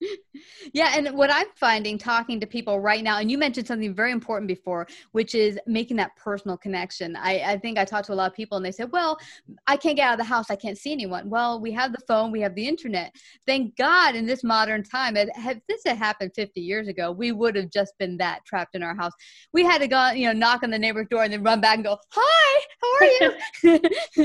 yeah 0.73 0.93
and 0.97 1.09
what 1.17 1.31
i'm 1.33 1.47
finding 1.57 1.99
talking 1.99 2.41
to 2.41 2.47
people 2.47 2.81
right 2.81 3.05
now 3.05 3.19
and 3.19 3.31
you 3.31 3.39
mentioned 3.39 3.67
something 3.67 3.95
very 3.95 4.13
important 4.13 4.49
before 4.49 4.87
which 5.13 5.35
is 5.35 5.59
making 5.67 5.97
that 5.97 6.15
personal 6.17 6.57
connection. 6.57 7.17
I, 7.17 7.41
I 7.41 7.59
think 7.59 7.79
i 7.79 7.85
talked 7.85 8.07
to 8.07 8.13
a 8.13 8.15
lot 8.15 8.31
of 8.31 8.37
people 8.37 8.57
and 8.57 8.65
they 8.65 8.73
said 8.73 8.91
well 8.93 9.19
i 9.67 9.77
can't 9.77 9.97
get 9.97 10.09
out 10.09 10.15
of 10.15 10.19
the 10.19 10.25
house. 10.25 10.51
I 10.51 10.57
can't 10.57 10.79
see 10.79 10.93
anyone. 10.93 11.29
Well 11.29 11.61
we 11.61 11.73
have 11.73 11.93
the 11.93 12.01
phone 12.09 12.31
we 12.31 12.41
have 12.41 12.55
the 12.55 12.67
internet. 12.67 13.15
Thank 13.47 13.77
god 13.77 14.15
in 14.15 14.27
this 14.27 14.45
modern 14.45 14.83
time 14.83 15.17
it, 15.17 15.31
if 15.37 15.59
this 15.69 15.83
had 15.85 15.99
happened 15.99 16.33
50 16.35 16.61
years 16.61 16.89
ago 16.89 17.13
we 17.13 17.33
would 17.33 17.57
have 17.57 17.71
just 17.71 17.95
been 17.99 18.17
that 18.19 18.45
trapped 18.45 18.75
in 18.75 18.83
our 18.83 18.95
house. 18.95 19.13
We 19.53 19.65
had 19.65 19.79
to 19.79 19.89
go 19.89 20.11
you 20.11 20.27
know 20.27 20.33
knock 20.33 20.63
on 20.63 20.71
the 20.71 20.79
neighbor's 20.79 21.09
door 21.09 21.25
and 21.25 21.33
then 21.33 21.43
run 21.43 21.61
back 21.61 21.77
and 21.77 21.85
go 21.85 21.99
hi 22.11 22.61
how 22.81 22.97
are 23.01 23.11
you? 23.21 23.81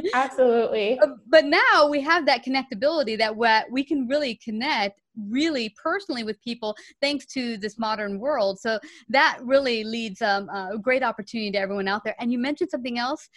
Absolutely. 0.14 1.00
But 1.30 1.46
now 1.46 1.88
we 1.90 2.02
have 2.02 2.26
that 2.28 2.44
connectability 2.46 3.18
that 3.18 3.36
we 3.70 3.84
can 3.84 4.08
really 4.08 4.36
connect 4.36 5.02
really 5.30 5.74
personally 5.82 6.24
with 6.24 6.42
people 6.42 6.76
thanks 7.02 7.26
to 7.28 7.58
this 7.58 7.78
modern 7.78 8.20
world. 8.20 8.60
So 8.60 8.80
that 9.10 9.40
really 9.42 9.84
leads 9.84 10.22
um, 10.22 10.50
a 10.50 10.78
great 10.78 11.04
opportunity 11.04 11.52
to 11.52 11.58
everyone 11.60 11.88
out 11.88 12.04
there. 12.04 12.16
And 12.20 12.32
you 12.32 12.40
mentioned 12.40 12.70
something 12.70 12.98
else 12.98 13.30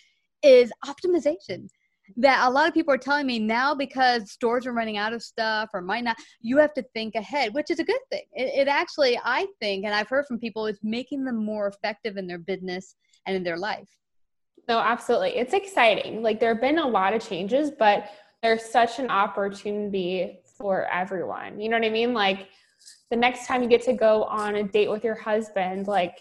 is 0.43 0.73
optimization. 0.85 1.69
That 2.17 2.49
a 2.49 2.51
lot 2.51 2.67
of 2.67 2.75
people 2.75 2.93
are 2.93 2.99
telling 2.99 3.27
me 3.27 3.39
now 3.39 3.73
because 3.73 4.33
stores 4.33 4.67
are 4.67 4.73
running 4.73 4.97
out 4.97 5.13
of 5.13 5.23
stuff 5.23 5.71
or 5.73 5.81
might 5.81 6.03
not 6.03 6.17
you 6.41 6.57
have 6.57 6.75
to 6.75 6.83
think 6.93 7.15
ahead 7.15 7.55
which 7.55 7.71
is 7.71 7.79
a 7.79 7.85
good 7.85 8.01
thing. 8.11 8.25
It, 8.33 8.63
it 8.63 8.69
actually 8.69 9.17
i 9.25 9.47
think 9.61 9.85
and 9.85 9.95
i've 9.95 10.09
heard 10.09 10.27
from 10.27 10.41
people 10.41 10.67
is 10.67 10.81
making 10.83 11.25
them 11.25 11.37
more 11.37 11.69
effective 11.69 12.17
in 12.17 12.27
their 12.27 12.39
business 12.39 12.97
and 13.27 13.37
in 13.37 13.45
their 13.45 13.57
life. 13.57 13.89
No 14.67 14.81
absolutely. 14.81 15.37
It's 15.37 15.55
exciting. 15.55 16.21
Like 16.21 16.41
there 16.41 16.53
have 16.53 16.61
been 16.61 16.81
a 16.81 16.89
lot 16.89 17.15
of 17.15 17.25
changes 17.25 17.71
but 17.71 18.11
there's 18.43 18.65
such 18.65 18.99
an 18.99 19.09
opportunity 19.09 20.41
for 20.61 20.87
everyone. 20.93 21.61
You 21.61 21.69
know 21.69 21.79
what 21.79 21.87
I 21.87 21.91
mean? 21.91 22.13
Like 22.13 22.49
the 23.11 23.17
next 23.17 23.47
time 23.47 23.63
you 23.63 23.69
get 23.69 23.83
to 23.83 23.93
go 23.93 24.25
on 24.25 24.57
a 24.57 24.63
date 24.63 24.91
with 24.91 25.03
your 25.03 25.17
husband, 25.17 25.89
like 25.89 26.19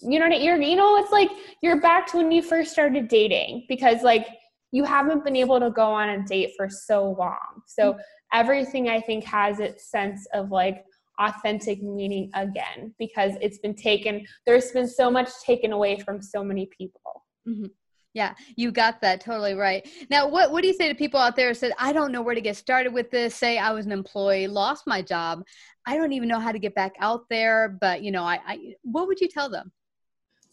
you 0.00 0.18
know, 0.18 0.26
you're 0.26 0.60
you 0.60 0.76
know, 0.76 0.96
it's 0.96 1.12
like 1.12 1.30
you're 1.62 1.80
back 1.80 2.06
to 2.08 2.16
when 2.16 2.32
you 2.32 2.42
first 2.42 2.72
started 2.72 3.08
dating 3.08 3.66
because 3.68 4.02
like 4.02 4.26
you 4.72 4.84
haven't 4.84 5.24
been 5.24 5.36
able 5.36 5.60
to 5.60 5.70
go 5.70 5.84
on 5.84 6.08
a 6.08 6.22
date 6.24 6.52
for 6.56 6.68
so 6.68 7.10
long. 7.18 7.62
So 7.66 7.96
everything 8.32 8.88
I 8.88 9.00
think 9.00 9.24
has 9.24 9.60
its 9.60 9.90
sense 9.90 10.26
of 10.32 10.50
like 10.50 10.84
authentic 11.20 11.82
meaning 11.82 12.30
again 12.34 12.94
because 12.98 13.34
it's 13.42 13.58
been 13.58 13.74
taken 13.74 14.26
there's 14.46 14.72
been 14.72 14.88
so 14.88 15.10
much 15.10 15.28
taken 15.44 15.72
away 15.72 15.98
from 15.98 16.22
so 16.22 16.42
many 16.42 16.68
people. 16.76 17.24
Mm-hmm. 17.46 17.66
Yeah, 18.14 18.34
you 18.56 18.72
got 18.72 19.00
that 19.00 19.22
totally 19.22 19.54
right. 19.54 19.88
Now, 20.10 20.28
what 20.28 20.52
what 20.52 20.60
do 20.60 20.68
you 20.68 20.74
say 20.74 20.88
to 20.88 20.94
people 20.94 21.18
out 21.18 21.34
there 21.34 21.48
who 21.48 21.54
said, 21.54 21.72
"I 21.78 21.94
don't 21.94 22.12
know 22.12 22.20
where 22.20 22.34
to 22.34 22.42
get 22.42 22.56
started 22.56 22.92
with 22.92 23.10
this"? 23.10 23.34
Say 23.34 23.56
I 23.56 23.72
was 23.72 23.86
an 23.86 23.92
employee, 23.92 24.46
lost 24.46 24.86
my 24.86 25.00
job, 25.00 25.44
I 25.86 25.96
don't 25.96 26.12
even 26.12 26.28
know 26.28 26.40
how 26.40 26.52
to 26.52 26.58
get 26.58 26.74
back 26.74 26.94
out 27.00 27.28
there. 27.28 27.76
But 27.80 28.02
you 28.02 28.10
know, 28.10 28.24
I, 28.24 28.38
I 28.46 28.74
what 28.82 29.06
would 29.06 29.20
you 29.20 29.28
tell 29.28 29.48
them? 29.48 29.72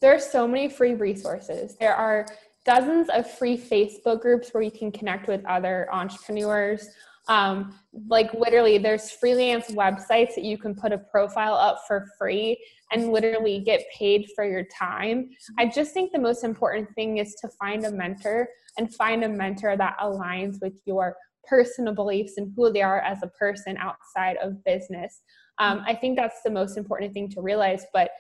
There 0.02 0.16
are 0.16 0.20
so 0.20 0.48
many 0.48 0.70
free 0.70 0.96
resources. 0.96 1.76
There 1.78 1.96
are 1.96 2.26
dozens 2.66 3.10
of 3.10 3.30
free 3.30 3.58
Facebook 3.58 4.22
groups 4.22 4.50
where 4.54 4.64
you 4.64 4.72
can 4.72 4.92
connect 4.92 5.28
with 5.28 5.46
other 5.46 5.88
entrepreneurs. 5.92 6.90
Um, 7.30 7.80
like 8.08 8.34
literally, 8.34 8.78
there's 8.80 9.12
freelance 9.12 9.68
websites 9.68 10.36
that 10.36 10.44
you 10.44 10.58
can 10.58 10.76
put 10.76 10.92
a 10.92 10.98
profile 10.98 11.54
up 11.54 11.84
for 11.88 12.08
free 12.18 12.58
and 12.92 13.12
literally 13.12 13.60
get 13.60 13.84
paid 13.98 14.28
for 14.36 14.44
your 14.44 14.66
time. 14.78 15.30
I 15.58 15.68
just 15.68 15.94
think 15.94 16.12
the 16.12 16.20
most 16.20 16.44
important 16.44 16.90
thing 16.96 17.18
is 17.18 17.36
to 17.36 17.50
find 17.60 17.86
a 17.86 17.92
mentor 17.92 18.50
and 18.78 18.94
find 18.96 19.24
a 19.24 19.30
mentor 19.30 19.78
that 19.78 19.96
aligns 20.02 20.56
with 20.62 20.74
your 20.86 21.16
personal 21.48 21.94
beliefs 21.94 22.34
and 22.38 22.52
who 22.56 22.72
they 22.72 22.82
are 22.82 23.00
as 23.02 23.20
a 23.24 23.28
person 23.28 23.78
outside 23.78 24.38
of 24.38 24.64
business. 24.64 25.22
Um, 25.60 25.84
I 25.86 25.94
think 25.94 26.18
that's 26.18 26.42
the 26.44 26.50
most 26.50 26.78
important 26.78 27.14
thing 27.14 27.30
to 27.30 27.42
realize. 27.42 27.86
But 27.94 28.12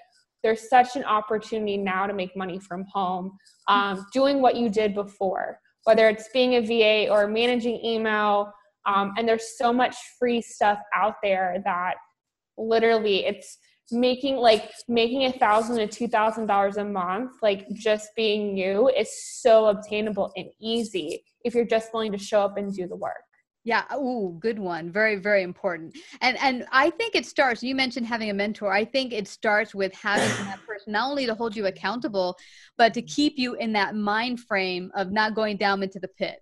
there's 0.44 0.70
such 0.70 0.96
an 0.96 1.04
opportunity 1.04 1.78
now 1.78 2.08
to 2.08 2.14
make 2.14 2.36
money 2.36 2.60
from 2.60 2.86
home, 2.92 3.38
um, 3.68 4.06
doing 4.14 4.42
what 4.42 4.56
you 4.56 4.70
did 4.70 4.94
before, 4.94 5.60
whether 5.84 6.08
it's 6.08 6.30
being 6.34 6.56
a 6.56 6.62
VA 6.62 7.12
or 7.12 7.28
managing 7.28 7.84
email. 7.84 8.54
Um, 8.86 9.14
and 9.18 9.28
there's 9.28 9.58
so 9.58 9.74
much 9.74 9.96
free 10.18 10.42
stuff 10.42 10.80
out 10.96 11.16
there 11.22 11.62
that 11.66 11.96
literally 12.58 13.26
it's 13.26 13.58
making 13.92 14.36
like 14.36 14.72
making 14.88 15.26
a 15.26 15.32
thousand 15.32 15.78
to 15.78 15.88
two 15.88 16.08
thousand 16.08 16.46
dollars 16.46 16.78
a 16.78 16.86
month 16.86 17.32
like 17.42 17.68
just 17.74 18.10
being 18.16 18.56
you 18.56 18.88
is 18.90 19.10
so 19.42 19.66
obtainable 19.66 20.32
and 20.36 20.46
easy 20.62 21.24
if 21.44 21.56
you're 21.56 21.66
just 21.66 21.92
willing 21.92 22.12
to 22.12 22.18
show 22.18 22.42
up 22.42 22.58
and 22.58 22.76
do 22.76 22.88
the 22.88 22.96
work 22.96 23.24
yeah. 23.66 23.84
Oh, 23.92 24.30
good 24.40 24.58
one. 24.58 24.92
Very, 24.92 25.18
very 25.18 25.44
important. 25.44 25.96
And 26.22 26.38
and 26.40 26.66
I 26.72 26.90
think 26.92 27.14
it 27.14 27.26
starts. 27.26 27.62
You 27.62 27.76
mentioned 27.76 28.08
having 28.08 28.30
a 28.30 28.34
mentor. 28.34 28.72
I 28.72 28.86
think 28.86 29.12
it 29.12 29.28
starts 29.28 29.76
with 29.76 29.94
having 29.94 30.30
that 30.46 30.60
person 30.66 30.94
not 30.94 31.10
only 31.10 31.26
to 31.26 31.36
hold 31.36 31.56
you 31.56 31.66
accountable, 31.66 32.38
but 32.78 32.94
to 32.94 33.02
keep 33.02 33.34
you 33.38 33.56
in 33.56 33.74
that 33.74 33.96
mind 33.96 34.40
frame 34.40 34.92
of 34.96 35.12
not 35.12 35.36
going 35.36 35.58
down 35.58 35.84
into 35.84 36.00
the 36.00 36.08
pit. 36.08 36.40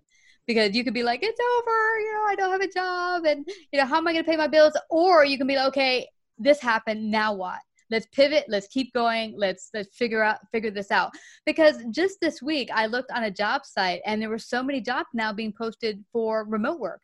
Because 0.48 0.74
you 0.74 0.82
could 0.82 0.94
be 0.94 1.04
like, 1.04 1.20
it's 1.22 1.38
over. 1.58 2.00
You 2.00 2.12
know, 2.14 2.24
I 2.26 2.34
don't 2.34 2.50
have 2.50 2.60
a 2.60 2.72
job, 2.72 3.24
and 3.24 3.46
you 3.72 3.78
know, 3.78 3.86
how 3.86 3.98
am 3.98 4.08
I 4.08 4.12
going 4.12 4.24
to 4.24 4.30
pay 4.30 4.36
my 4.36 4.48
bills? 4.48 4.76
Or 4.90 5.24
you 5.24 5.38
can 5.38 5.46
be 5.46 5.54
like, 5.54 5.68
okay, 5.68 6.08
this 6.38 6.60
happened. 6.60 7.08
Now 7.08 7.34
what? 7.34 7.60
let's 7.90 8.06
pivot 8.12 8.44
let's 8.48 8.66
keep 8.68 8.92
going 8.92 9.34
let's 9.36 9.70
let's 9.74 9.96
figure 9.96 10.22
out 10.22 10.38
figure 10.52 10.70
this 10.70 10.90
out 10.90 11.10
because 11.46 11.82
just 11.90 12.20
this 12.20 12.42
week 12.42 12.68
i 12.74 12.86
looked 12.86 13.10
on 13.12 13.24
a 13.24 13.30
job 13.30 13.64
site 13.64 14.00
and 14.04 14.20
there 14.20 14.28
were 14.28 14.38
so 14.38 14.62
many 14.62 14.80
jobs 14.80 15.08
now 15.14 15.32
being 15.32 15.52
posted 15.52 16.04
for 16.12 16.44
remote 16.44 16.78
work 16.78 17.00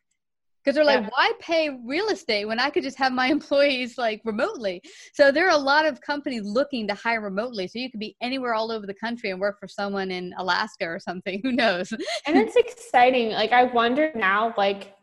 because 0.65 0.75
they're 0.75 0.83
like 0.83 1.01
yeah. 1.01 1.09
why 1.13 1.31
pay 1.39 1.77
real 1.85 2.09
estate 2.09 2.45
when 2.45 2.59
i 2.59 2.69
could 2.69 2.83
just 2.83 2.97
have 2.97 3.13
my 3.13 3.27
employees 3.37 3.97
like 3.97 4.21
remotely 4.25 4.81
so 5.13 5.31
there 5.31 5.45
are 5.45 5.55
a 5.55 5.57
lot 5.57 5.85
of 5.85 6.01
companies 6.01 6.41
looking 6.43 6.87
to 6.87 6.93
hire 6.95 7.21
remotely 7.21 7.67
so 7.67 7.77
you 7.77 7.91
could 7.91 7.99
be 7.99 8.15
anywhere 8.21 8.53
all 8.53 8.71
over 8.71 8.87
the 8.87 8.93
country 8.93 9.29
and 9.29 9.39
work 9.39 9.59
for 9.59 9.67
someone 9.67 10.11
in 10.11 10.33
alaska 10.37 10.85
or 10.85 10.99
something 10.99 11.39
who 11.43 11.51
knows 11.51 11.91
and 11.91 12.37
it's 12.37 12.55
exciting 12.55 13.29
like 13.31 13.51
i 13.51 13.63
wonder 13.63 14.11
now 14.15 14.53
like 14.57 14.95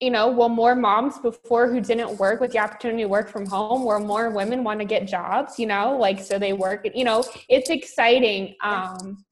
you 0.00 0.10
know, 0.10 0.28
will 0.28 0.48
more 0.48 0.74
moms 0.74 1.20
before 1.20 1.68
who 1.68 1.80
didn't 1.80 2.18
work 2.18 2.40
with 2.40 2.50
the 2.50 2.58
opportunity 2.58 3.04
to 3.04 3.08
work 3.08 3.28
from 3.28 3.46
home, 3.46 3.84
where 3.84 4.00
more 4.00 4.30
women 4.30 4.64
want 4.64 4.80
to 4.80 4.84
get 4.84 5.06
jobs, 5.06 5.60
you 5.60 5.66
know, 5.66 5.96
like 5.96 6.18
so 6.18 6.40
they 6.40 6.52
work, 6.52 6.88
you 6.92 7.04
know, 7.04 7.22
it's 7.48 7.70
exciting. 7.70 8.56
Um, 8.64 9.24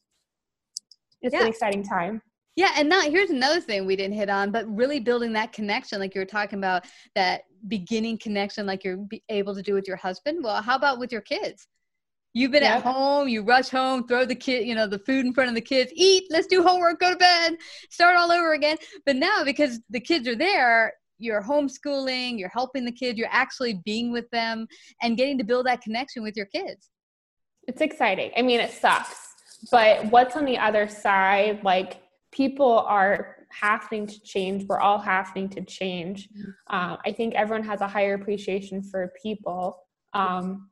it's 1.22 1.34
yeah. 1.34 1.42
an 1.42 1.48
exciting 1.48 1.82
time. 1.82 2.22
Yeah, 2.56 2.72
and 2.76 2.88
now 2.88 3.02
here's 3.02 3.30
another 3.30 3.60
thing 3.60 3.86
we 3.86 3.96
didn't 3.96 4.16
hit 4.16 4.28
on, 4.28 4.50
but 4.50 4.66
really 4.68 5.00
building 5.00 5.32
that 5.34 5.52
connection, 5.52 6.00
like 6.00 6.14
you 6.14 6.20
were 6.20 6.26
talking 6.26 6.58
about, 6.58 6.84
that 7.14 7.42
beginning 7.68 8.18
connection, 8.18 8.66
like 8.66 8.84
you're 8.84 9.06
able 9.28 9.54
to 9.54 9.62
do 9.62 9.74
with 9.74 9.86
your 9.86 9.96
husband. 9.96 10.42
Well, 10.42 10.60
how 10.60 10.76
about 10.76 10.98
with 10.98 11.12
your 11.12 11.20
kids? 11.20 11.68
You've 12.32 12.52
been 12.52 12.62
at 12.62 12.82
home, 12.82 13.28
you 13.28 13.42
rush 13.42 13.70
home, 13.70 14.06
throw 14.06 14.24
the 14.24 14.36
kid, 14.36 14.66
you 14.66 14.74
know, 14.74 14.86
the 14.86 15.00
food 15.00 15.26
in 15.26 15.32
front 15.32 15.48
of 15.48 15.56
the 15.56 15.60
kids, 15.60 15.90
eat, 15.94 16.24
let's 16.30 16.46
do 16.46 16.62
homework, 16.62 17.00
go 17.00 17.10
to 17.10 17.16
bed, 17.16 17.56
start 17.90 18.16
all 18.16 18.30
over 18.30 18.52
again. 18.52 18.76
But 19.04 19.16
now 19.16 19.42
because 19.44 19.80
the 19.90 19.98
kids 19.98 20.28
are 20.28 20.36
there, 20.36 20.92
you're 21.18 21.42
homeschooling, 21.42 22.38
you're 22.38 22.50
helping 22.50 22.84
the 22.84 22.92
kids, 22.92 23.18
you're 23.18 23.28
actually 23.32 23.80
being 23.84 24.12
with 24.12 24.30
them 24.30 24.66
and 25.02 25.16
getting 25.16 25.38
to 25.38 25.44
build 25.44 25.66
that 25.66 25.82
connection 25.82 26.22
with 26.22 26.36
your 26.36 26.46
kids. 26.46 26.90
It's 27.66 27.80
exciting. 27.80 28.30
I 28.36 28.42
mean, 28.42 28.60
it 28.60 28.70
sucks. 28.70 29.16
But 29.70 30.06
what's 30.06 30.36
on 30.36 30.44
the 30.44 30.58
other 30.58 30.88
side? 30.88 31.64
Like 31.64 32.00
people 32.32 32.78
are 32.80 33.36
having 33.50 34.06
to 34.06 34.22
change. 34.22 34.64
We're 34.68 34.80
all 34.80 34.98
having 34.98 35.48
to 35.50 35.62
change. 35.62 36.28
Mm-hmm. 36.28 36.50
Uh, 36.68 36.96
I 37.04 37.12
think 37.12 37.34
everyone 37.34 37.66
has 37.66 37.80
a 37.80 37.88
higher 37.88 38.14
appreciation 38.14 38.82
for 38.82 39.12
people. 39.20 39.78
Um, 40.12 40.68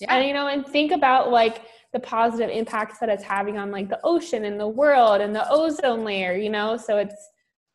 yeah. 0.00 0.14
And 0.14 0.26
you 0.26 0.34
know, 0.34 0.48
and 0.48 0.66
think 0.66 0.92
about 0.92 1.30
like 1.30 1.62
the 1.92 2.00
positive 2.00 2.50
impacts 2.50 2.98
that 2.98 3.08
it's 3.08 3.24
having 3.24 3.58
on 3.58 3.70
like 3.70 3.88
the 3.88 4.00
ocean 4.04 4.44
and 4.44 4.58
the 4.58 4.68
world 4.68 5.20
and 5.20 5.34
the 5.34 5.46
ozone 5.50 6.04
layer, 6.04 6.36
you 6.36 6.50
know? 6.50 6.76
So 6.76 6.98
it's 6.98 7.28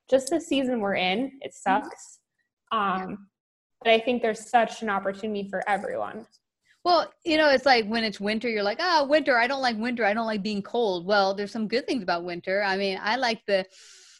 just 0.10 0.30
the 0.30 0.40
season 0.40 0.80
we're 0.80 0.96
in. 0.96 1.32
It 1.42 1.54
mm-hmm. 1.54 1.84
sucks. 1.84 2.20
Um, 2.72 3.28
but 3.84 3.94
I 3.94 4.00
think 4.00 4.22
there's 4.22 4.50
such 4.50 4.82
an 4.82 4.90
opportunity 4.90 5.48
for 5.50 5.62
everyone. 5.70 6.26
Well, 6.86 7.12
you 7.26 7.38
know, 7.38 7.50
it's 7.50 7.66
like 7.66 7.88
when 7.88 8.04
it's 8.04 8.20
winter, 8.20 8.48
you're 8.48 8.62
like, 8.62 8.78
oh, 8.80 9.08
winter. 9.08 9.40
I 9.40 9.48
don't 9.48 9.64
like 9.64 9.76
winter. 9.76 10.06
I 10.06 10.14
don't 10.14 10.28
like 10.28 10.44
being 10.44 10.62
cold. 10.62 11.08
Well, 11.08 11.34
there's 11.34 11.52
some 11.52 11.68
good 11.68 11.88
things 11.88 12.04
about 12.04 12.24
winter. 12.24 12.62
I 12.62 12.78
mean, 12.78 13.00
I 13.02 13.16
like 13.16 13.42
the 13.48 13.66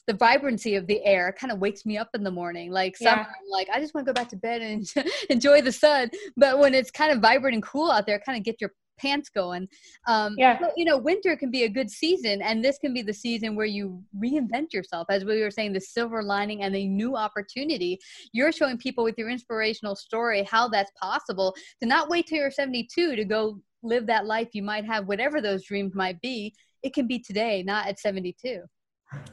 the 0.08 0.14
vibrancy 0.14 0.76
of 0.76 0.86
the 0.86 1.04
air 1.04 1.30
It 1.30 1.38
kind 1.40 1.52
of 1.52 1.58
wakes 1.58 1.84
me 1.84 1.98
up 1.98 2.10
in 2.14 2.24
the 2.24 2.32
morning. 2.32 2.72
Like 2.72 2.98
summer, 2.98 3.22
yeah. 3.22 3.28
I'm 3.28 3.52
like 3.52 3.70
I 3.72 3.80
just 3.80 3.94
want 3.94 4.06
to 4.08 4.12
go 4.12 4.20
back 4.20 4.30
to 4.30 4.36
bed 4.36 4.62
and 4.64 4.86
enjoy 5.30 5.62
the 5.62 5.72
sun. 5.72 6.10
But 6.36 6.58
when 6.58 6.74
it's 6.74 6.90
kind 6.90 7.12
of 7.12 7.20
vibrant 7.20 7.54
and 7.54 7.64
cool 7.64 7.92
out 7.92 8.08
there, 8.08 8.20
kind 8.20 8.38
of 8.38 8.44
get 8.44 8.60
your 8.60 8.72
pants 8.98 9.30
going. 9.30 9.68
Um, 10.08 10.36
yeah. 10.38 10.58
But, 10.60 10.74
you 10.78 10.86
know, 10.86 10.98
winter 10.98 11.36
can 11.36 11.52
be 11.52 11.64
a 11.64 11.70
good 11.70 11.90
season, 11.90 12.42
and 12.42 12.64
this 12.64 12.78
can 12.78 12.94
be 12.94 13.02
the 13.02 13.14
season 13.14 13.56
where 13.56 13.66
you 13.66 14.04
reinvent 14.18 14.74
yourself. 14.74 15.08
As 15.10 15.26
we 15.26 15.42
were 15.42 15.52
saying, 15.52 15.74
the 15.74 15.82
silver 15.82 16.24
lining 16.24 16.62
and 16.64 16.74
the 16.74 16.88
new 16.88 17.16
opportunity. 17.16 18.00
You're 18.32 18.52
showing 18.52 18.78
people 18.78 19.04
with 19.04 19.18
your 19.18 19.30
inspirational 19.30 19.96
story 19.96 20.44
how 20.44 20.68
that's 20.68 20.92
possible 21.02 21.56
to 21.82 21.88
not 21.88 22.10
wait 22.10 22.28
till 22.28 22.40
you're 22.40 22.52
72 22.52 23.16
to 23.16 23.26
go 23.26 23.60
live 23.84 24.08
that 24.08 24.26
life 24.26 24.50
you 24.54 24.64
might 24.64 24.86
have, 24.86 25.08
whatever 25.08 25.42
those 25.42 25.66
dreams 25.66 25.94
might 25.96 26.20
be. 26.22 26.54
It 26.84 26.94
can 26.94 27.08
be 27.08 27.20
today, 27.20 27.64
not 27.64 27.88
at 27.88 28.00
72. 28.00 28.62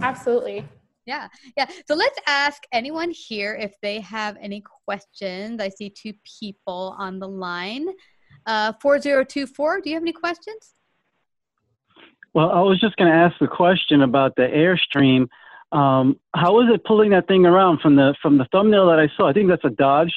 Absolutely. 0.01 0.65
Yeah, 1.07 1.27
yeah. 1.57 1.67
So 1.89 1.95
let's 1.95 2.19
ask 2.29 2.63
anyone 2.73 3.11
here 3.11 3.57
if 3.57 3.75
they 3.83 4.01
have 4.01 4.37
any 4.41 4.63
questions. 4.87 5.61
I 5.61 5.69
see 5.69 5.91
two 5.91 6.13
people 6.39 6.95
on 6.97 7.19
the 7.19 7.27
line. 7.27 7.89
Uh, 8.47 8.73
4024, 8.81 9.81
do 9.81 9.91
you 9.91 9.97
have 9.97 10.03
any 10.03 10.13
questions? 10.13 10.75
Well, 12.35 12.51
I 12.51 12.61
was 12.61 12.81
just 12.81 12.97
going 12.97 13.11
to 13.11 13.17
ask 13.17 13.39
the 13.39 13.47
question 13.47 14.03
about 14.03 14.37
the 14.37 14.43
Airstream. 14.43 15.29
Um, 15.77 16.19
how 16.35 16.61
is 16.61 16.69
it 16.73 16.85
pulling 16.85 17.11
that 17.11 17.29
thing 17.29 17.47
around 17.47 17.81
from 17.81 17.97
the 17.97 18.15
from 18.21 18.39
the 18.39 18.47
thumbnail 18.53 18.89
that 18.89 18.99
I 18.99 19.09
saw? 19.17 19.29
I 19.29 19.33
think 19.33 19.49
that's 19.49 19.65
a 19.65 19.71
Dodge. 19.71 20.13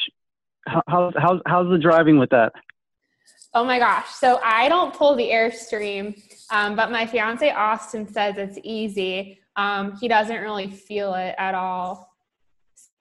How, 0.67 0.81
how, 0.87 1.11
how's, 1.17 1.41
how's 1.45 1.69
the 1.69 1.77
driving 1.77 2.17
with 2.17 2.29
that? 2.31 2.53
Oh 3.53 3.63
my 3.63 3.79
gosh. 3.79 4.09
So 4.09 4.39
I 4.43 4.67
don't 4.67 4.93
pull 4.93 5.15
the 5.15 5.29
Airstream, 5.29 6.21
um, 6.51 6.75
but 6.75 6.91
my 6.91 7.05
fiance 7.05 7.49
Austin 7.51 8.07
says 8.07 8.35
it's 8.37 8.57
easy. 8.63 9.39
Um, 9.55 9.95
he 9.97 10.09
doesn't 10.09 10.41
really 10.41 10.67
feel 10.67 11.13
it 11.13 11.35
at 11.37 11.55
all. 11.55 12.14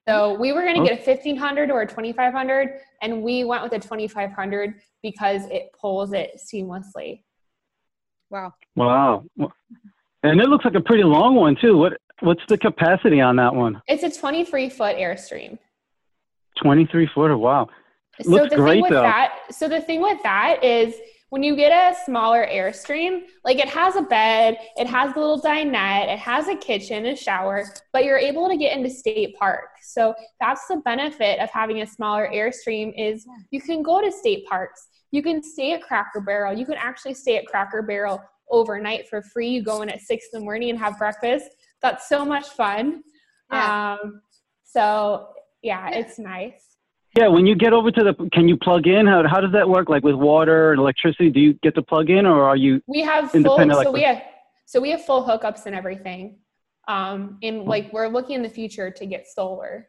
So 0.09 0.35
we 0.35 0.53
were 0.53 0.63
going 0.63 0.83
to 0.83 0.89
get 0.89 1.01
a 1.01 1.11
1500 1.11 1.71
or 1.71 1.83
a 1.83 1.87
2500, 1.87 2.81
and 3.01 3.23
we 3.23 3.45
went 3.45 3.63
with 3.63 3.73
a 3.73 3.79
2500 3.79 4.75
because 5.03 5.47
it 5.47 5.71
pulls 5.81 6.13
it 6.13 6.39
seamlessly. 6.39 7.23
Wow. 8.31 8.53
Wow. 8.77 9.25
And 10.23 10.41
it 10.41 10.49
looks 10.49 10.65
like 10.65 10.75
a 10.75 10.81
pretty 10.81 11.05
long 11.05 11.35
one 11.35 11.57
too. 11.61 11.77
What 11.77 11.99
what's 12.21 12.43
the 12.49 12.59
capacity 12.59 13.21
on 13.21 13.37
that 13.37 13.55
one? 13.55 13.81
It's 13.87 14.03
a 14.03 14.21
23 14.21 14.71
foot 14.71 14.97
Airstream. 14.97 15.59
23 16.63 17.09
footer. 17.15 17.37
Wow. 17.37 17.69
Looks 18.25 18.45
so 18.45 18.49
the 18.49 18.57
great 18.57 18.75
thing 18.75 18.83
with 18.83 18.91
though. 18.91 19.03
that, 19.03 19.39
so 19.51 19.69
the 19.69 19.81
thing 19.81 20.01
with 20.01 20.23
that 20.23 20.63
is 20.63 20.95
when 21.35 21.43
you 21.43 21.57
get 21.57 21.73
a 21.73 21.97
smaller 22.05 22.47
Airstream, 22.47 23.23
like 23.43 23.59
it 23.59 23.69
has 23.69 23.97
a 23.97 24.03
bed, 24.03 24.57
it 24.77 24.87
has 24.87 25.17
a 25.17 25.19
little 25.19 25.43
dinette, 25.43 26.07
it 26.07 26.21
has 26.21 26.47
a 26.47 26.55
kitchen, 26.55 27.07
a 27.07 27.17
shower, 27.17 27.65
but 27.93 28.05
you're 28.05 28.17
able 28.17 28.49
to 28.49 28.57
get 28.57 28.77
into 28.77 28.89
state 28.89 29.35
park. 29.37 29.71
So 29.83 30.15
that's 30.39 30.65
the 30.69 30.77
benefit 30.85 31.41
of 31.41 31.51
having 31.51 31.83
a 31.83 31.87
smaller 31.89 32.31
Airstream 32.33 32.93
is 32.97 33.27
you 33.51 33.61
can 33.61 33.83
go 33.83 34.01
to 34.01 34.13
state 34.13 34.47
parks. 34.47 34.87
You 35.11 35.25
can 35.25 35.43
stay 35.43 35.73
at 35.73 35.83
Cracker 35.83 36.21
Barrel. 36.21 36.57
You 36.57 36.67
can 36.67 36.77
actually 36.77 37.15
stay 37.15 37.37
at 37.37 37.47
Cracker 37.47 37.83
Barrel 37.83 38.23
overnight 38.49 39.09
for 39.09 39.21
free. 39.21 39.49
You 39.49 39.65
go 39.65 39.83
in 39.83 39.89
at 39.89 40.03
six 40.03 40.27
in 40.33 40.39
the 40.39 40.45
morning 40.45 40.71
and 40.71 40.79
have 40.79 40.97
breakfast. 40.99 41.49
That's 41.83 42.09
so 42.09 42.25
much 42.25 42.51
fun. 42.51 43.03
Yeah. 43.51 43.97
Um, 44.01 44.23
so 44.63 45.31
yeah, 45.65 45.91
yeah, 45.91 45.99
it's 45.99 46.17
nice. 46.17 46.74
Yeah, 47.17 47.29
when 47.29 47.47
you 47.47 47.55
get 47.55 47.73
over 47.73 47.93
to 47.93 48.03
the, 48.03 48.29
can 48.33 48.49
you 48.49 48.57
plug 48.57 48.89
in? 48.89 49.07
How, 49.07 49.23
how 49.29 49.41
does 49.41 49.53
that 49.53 49.69
work? 49.69 49.89
Like 49.89 50.03
with 50.03 50.17
water 50.17 50.73
and 50.73 50.81
electricity, 50.81 51.31
do 51.31 51.39
you 51.39 51.53
get 51.63 51.75
to 51.77 51.83
plug 51.83 52.11
in, 52.11 52.27
or 52.27 52.43
are 52.43 52.57
you? 52.57 52.83
We 52.89 53.03
have 53.03 53.31
full. 53.31 53.57
So 53.57 53.93
we 53.93 54.03
have 54.03 54.23
so 54.67 54.81
we 54.81 54.91
have 54.91 55.05
full 55.05 55.25
hookups 55.25 55.67
and 55.67 55.77
everything. 55.77 56.39
Um, 56.89 57.39
and 57.43 57.65
like 57.65 57.93
we're 57.93 58.09
looking 58.09 58.37
in 58.37 58.43
the 58.43 58.49
future 58.49 58.91
to 58.91 59.07
get 59.07 59.29
solar. 59.29 59.89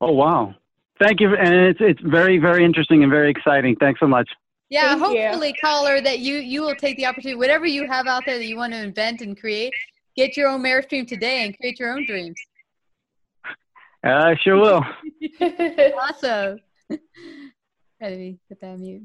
Oh 0.00 0.12
wow! 0.12 0.54
Thank 1.00 1.20
you, 1.20 1.36
and 1.36 1.54
it's 1.54 1.78
it's 1.80 2.00
very 2.02 2.38
very 2.38 2.64
interesting 2.64 3.04
and 3.04 3.10
very 3.10 3.30
exciting. 3.30 3.76
Thanks 3.76 4.00
so 4.00 4.08
much. 4.08 4.28
Yeah, 4.70 4.96
Thank 4.96 5.02
hopefully, 5.02 5.48
you. 5.48 5.54
caller, 5.62 6.00
that 6.00 6.18
you 6.18 6.36
you 6.36 6.62
will 6.62 6.74
take 6.74 6.96
the 6.96 7.06
opportunity, 7.06 7.38
whatever 7.38 7.64
you 7.64 7.86
have 7.86 8.08
out 8.08 8.24
there 8.26 8.38
that 8.38 8.46
you 8.46 8.56
want 8.56 8.72
to 8.72 8.82
invent 8.82 9.20
and 9.20 9.38
create, 9.38 9.72
get 10.16 10.36
your 10.36 10.48
own 10.48 10.62
Airstream 10.62 11.06
today 11.06 11.44
and 11.44 11.56
create 11.56 11.78
your 11.78 11.92
own 11.92 12.04
dreams. 12.06 12.40
I 14.04 14.36
sure 14.42 14.56
will. 14.56 14.84
awesome. 16.00 16.58
Let 18.00 18.18
me 18.18 18.38
put 18.48 18.60
that 18.60 18.66
on 18.66 18.80
mute. 18.80 19.02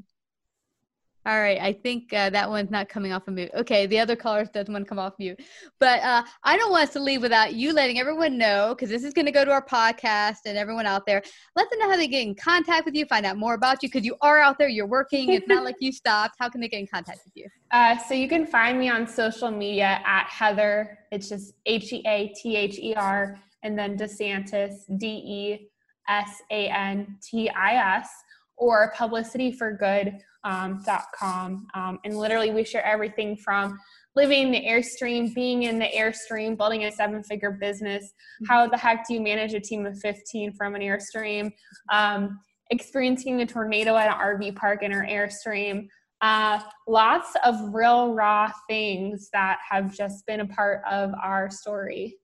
All 1.28 1.38
right, 1.38 1.60
I 1.60 1.74
think 1.74 2.10
uh, 2.14 2.30
that 2.30 2.48
one's 2.48 2.70
not 2.70 2.88
coming 2.88 3.12
off 3.12 3.28
of 3.28 3.34
mute. 3.34 3.50
Okay, 3.54 3.84
the 3.84 3.98
other 3.98 4.16
callers 4.16 4.48
doesn't 4.48 4.72
want 4.72 4.86
to 4.86 4.88
come 4.88 4.98
off 4.98 5.12
mute. 5.18 5.38
But 5.78 6.00
uh, 6.00 6.22
I 6.42 6.56
don't 6.56 6.70
want 6.70 6.84
us 6.84 6.94
to 6.94 7.00
leave 7.00 7.20
without 7.20 7.52
you 7.52 7.74
letting 7.74 8.00
everyone 8.00 8.38
know, 8.38 8.74
because 8.74 8.88
this 8.88 9.04
is 9.04 9.12
going 9.12 9.26
to 9.26 9.32
go 9.32 9.44
to 9.44 9.50
our 9.50 9.62
podcast 9.62 10.38
and 10.46 10.56
everyone 10.56 10.86
out 10.86 11.04
there. 11.06 11.22
Let 11.54 11.68
them 11.68 11.80
know 11.80 11.90
how 11.90 11.96
they 11.96 12.08
get 12.08 12.26
in 12.26 12.34
contact 12.34 12.86
with 12.86 12.94
you, 12.94 13.04
find 13.04 13.26
out 13.26 13.36
more 13.36 13.52
about 13.52 13.82
you, 13.82 13.90
because 13.90 14.06
you 14.06 14.16
are 14.22 14.38
out 14.38 14.58
there, 14.58 14.68
you're 14.68 14.86
working. 14.86 15.30
It's 15.30 15.46
not 15.46 15.64
like 15.64 15.76
you 15.80 15.92
stopped. 16.02 16.36
How 16.38 16.48
can 16.48 16.62
they 16.62 16.68
get 16.68 16.80
in 16.80 16.86
contact 16.86 17.20
with 17.26 17.36
you? 17.36 17.46
Uh, 17.72 17.98
so 17.98 18.14
you 18.14 18.26
can 18.26 18.46
find 18.46 18.78
me 18.78 18.88
on 18.88 19.06
social 19.06 19.50
media 19.50 20.00
at 20.06 20.28
Heather. 20.30 20.98
It's 21.12 21.28
just 21.28 21.52
H 21.66 21.92
E 21.92 22.02
A 22.06 22.32
T 22.40 22.56
H 22.56 22.78
E 22.78 22.94
R, 22.94 23.38
and 23.62 23.78
then 23.78 23.96
DeSantis, 23.96 24.74
D 24.98 25.06
E 25.06 25.68
S 26.08 26.42
A 26.50 26.68
N 26.68 27.18
T 27.22 27.48
I 27.50 27.98
S, 27.98 28.08
or 28.56 28.92
publicityforgood.com. 28.96 30.20
Um, 30.44 30.82
.com. 31.18 31.66
Um, 31.74 31.98
and 32.04 32.16
literally, 32.16 32.52
we 32.52 32.64
share 32.64 32.84
everything 32.84 33.36
from 33.36 33.76
living 34.14 34.50
the 34.52 34.64
Airstream, 34.64 35.34
being 35.34 35.64
in 35.64 35.78
the 35.78 35.88
Airstream, 35.94 36.56
building 36.56 36.84
a 36.84 36.92
seven 36.92 37.22
figure 37.22 37.50
business. 37.50 38.12
How 38.48 38.66
the 38.68 38.76
heck 38.76 39.06
do 39.06 39.14
you 39.14 39.20
manage 39.20 39.54
a 39.54 39.60
team 39.60 39.84
of 39.84 39.98
15 39.98 40.52
from 40.54 40.76
an 40.76 40.80
Airstream? 40.80 41.52
Um, 41.90 42.38
experiencing 42.70 43.40
a 43.40 43.46
tornado 43.46 43.96
at 43.96 44.08
an 44.08 44.14
RV 44.14 44.56
park 44.56 44.82
in 44.82 44.92
our 44.92 45.04
Airstream. 45.04 45.88
Uh, 46.20 46.60
lots 46.86 47.30
of 47.44 47.56
real 47.74 48.14
raw 48.14 48.50
things 48.68 49.28
that 49.32 49.58
have 49.68 49.94
just 49.94 50.26
been 50.26 50.40
a 50.40 50.46
part 50.46 50.82
of 50.90 51.12
our 51.22 51.50
story. 51.50 52.16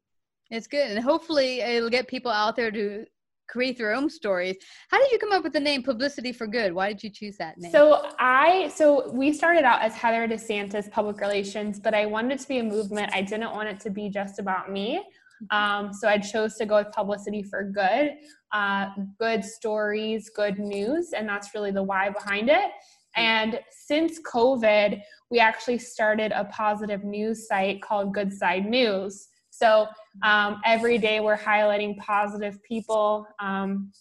It's 0.55 0.69
good. 0.69 0.91
And 0.93 1.03
hopefully, 1.03 1.61
it'll 1.61 1.91
get 1.91 2.07
people 2.07 2.31
out 2.31 2.55
there 2.55 2.71
to 2.71 3.05
create 3.49 3.77
their 3.77 3.93
own 3.93 4.09
stories. 4.09 4.57
How 4.89 4.99
did 5.01 5.11
you 5.11 5.19
come 5.19 5.33
up 5.33 5.43
with 5.43 5.53
the 5.53 5.61
name 5.61 5.83
Publicity 5.83 6.33
for 6.33 6.47
Good? 6.47 6.73
Why 6.73 6.89
did 6.93 7.03
you 7.03 7.11
choose 7.11 7.37
that 7.39 7.59
name? 7.59 7.73
So 7.73 8.11
I 8.21 8.69
so 8.69 9.11
we 9.11 9.33
started 9.33 9.65
out 9.65 9.83
as 9.83 9.95
Heather 9.95 10.29
DeSantis 10.29 10.91
Public 10.91 11.21
Relations, 11.21 11.81
but 11.81 11.93
I 11.93 12.07
wanted 12.07 12.33
it 12.33 12.41
to 12.41 12.49
be 12.49 12.59
a 12.59 12.63
movement. 12.63 13.11
I 13.13 13.23
didn't 13.23 13.51
want 13.51 13.69
it 13.69 13.81
to 13.81 13.91
be 13.91 14.09
just 14.09 14.39
about 14.39 14.71
me. 14.71 15.03
Um, 15.51 15.93
so 15.93 16.09
I 16.09 16.19
chose 16.19 16.55
to 16.57 16.67
go 16.67 16.77
with 16.77 16.93
Publicity 16.93 17.43
for 17.43 17.65
Good, 17.65 18.13
uh, 18.53 18.91
good 19.19 19.45
stories, 19.45 20.31
good 20.31 20.59
news, 20.59 21.13
and 21.13 21.29
that's 21.29 21.53
really 21.55 21.73
the 21.73 21.83
why 21.83 22.11
behind 22.11 22.49
it. 22.49 22.71
And 23.17 23.61
since 23.71 24.21
COVID, 24.23 25.01
we 25.31 25.39
actually 25.41 25.79
started 25.79 26.33
a 26.33 26.45
positive 26.45 27.05
news 27.05 27.49
site 27.49 27.83
called 27.83 28.15
Good 28.15 28.33
Side 28.33 28.67
News. 28.67 29.29
So 29.57 29.87
um, 30.23 30.61
every 30.65 30.99
day 30.99 31.21
we're 31.21 31.39
highlighting 31.39 31.97
positive 31.99 32.63
people 32.63 33.27
um, 33.41 33.93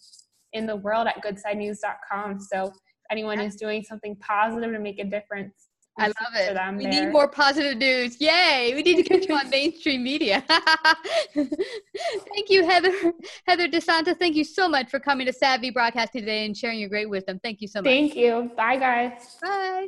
in 0.54 0.66
the 0.66 0.76
world 0.76 1.08
at 1.08 1.24
goodsidenews.com. 1.24 2.40
So 2.40 2.66
if 2.66 2.74
anyone 3.12 3.40
is 3.40 3.56
doing 3.56 3.84
something 3.84 4.16
positive 4.16 4.72
to 4.72 4.80
make 4.80 5.00
a 5.00 5.04
difference, 5.04 5.54
I 6.00 6.08
love 6.08 6.16
it. 6.34 6.78
we 6.78 6.86
there. 6.86 7.06
need 7.06 7.12
more 7.14 7.28
positive 7.28 7.78
news. 7.78 8.20
Yay! 8.20 8.72
We 8.74 8.82
need 8.82 8.96
to 8.96 9.04
get 9.04 9.30
you 9.30 9.36
on 9.36 9.48
mainstream 9.52 10.04
media. 10.04 10.44
thank 11.36 12.50
you, 12.50 12.66
Heather. 12.68 13.14
Heather 13.46 13.68
DeSantis, 13.68 14.18
thank 14.18 14.36
you 14.36 14.44
so 14.44 14.68
much 14.68 14.90
for 14.90 15.00
coming 15.00 15.28
to 15.28 15.34
Savvy 15.34 15.70
Broadcasting 15.70 16.22
today 16.22 16.48
and 16.48 16.58
sharing 16.58 16.80
your 16.80 16.90
great 16.90 17.10
wisdom. 17.10 17.40
Thank 17.44 17.62
you 17.62 17.68
so 17.68 17.80
much. 17.80 17.86
Thank 17.86 18.16
you. 18.16 18.50
Bye, 18.58 18.78
guys. 18.78 19.38
Bye. 19.40 19.88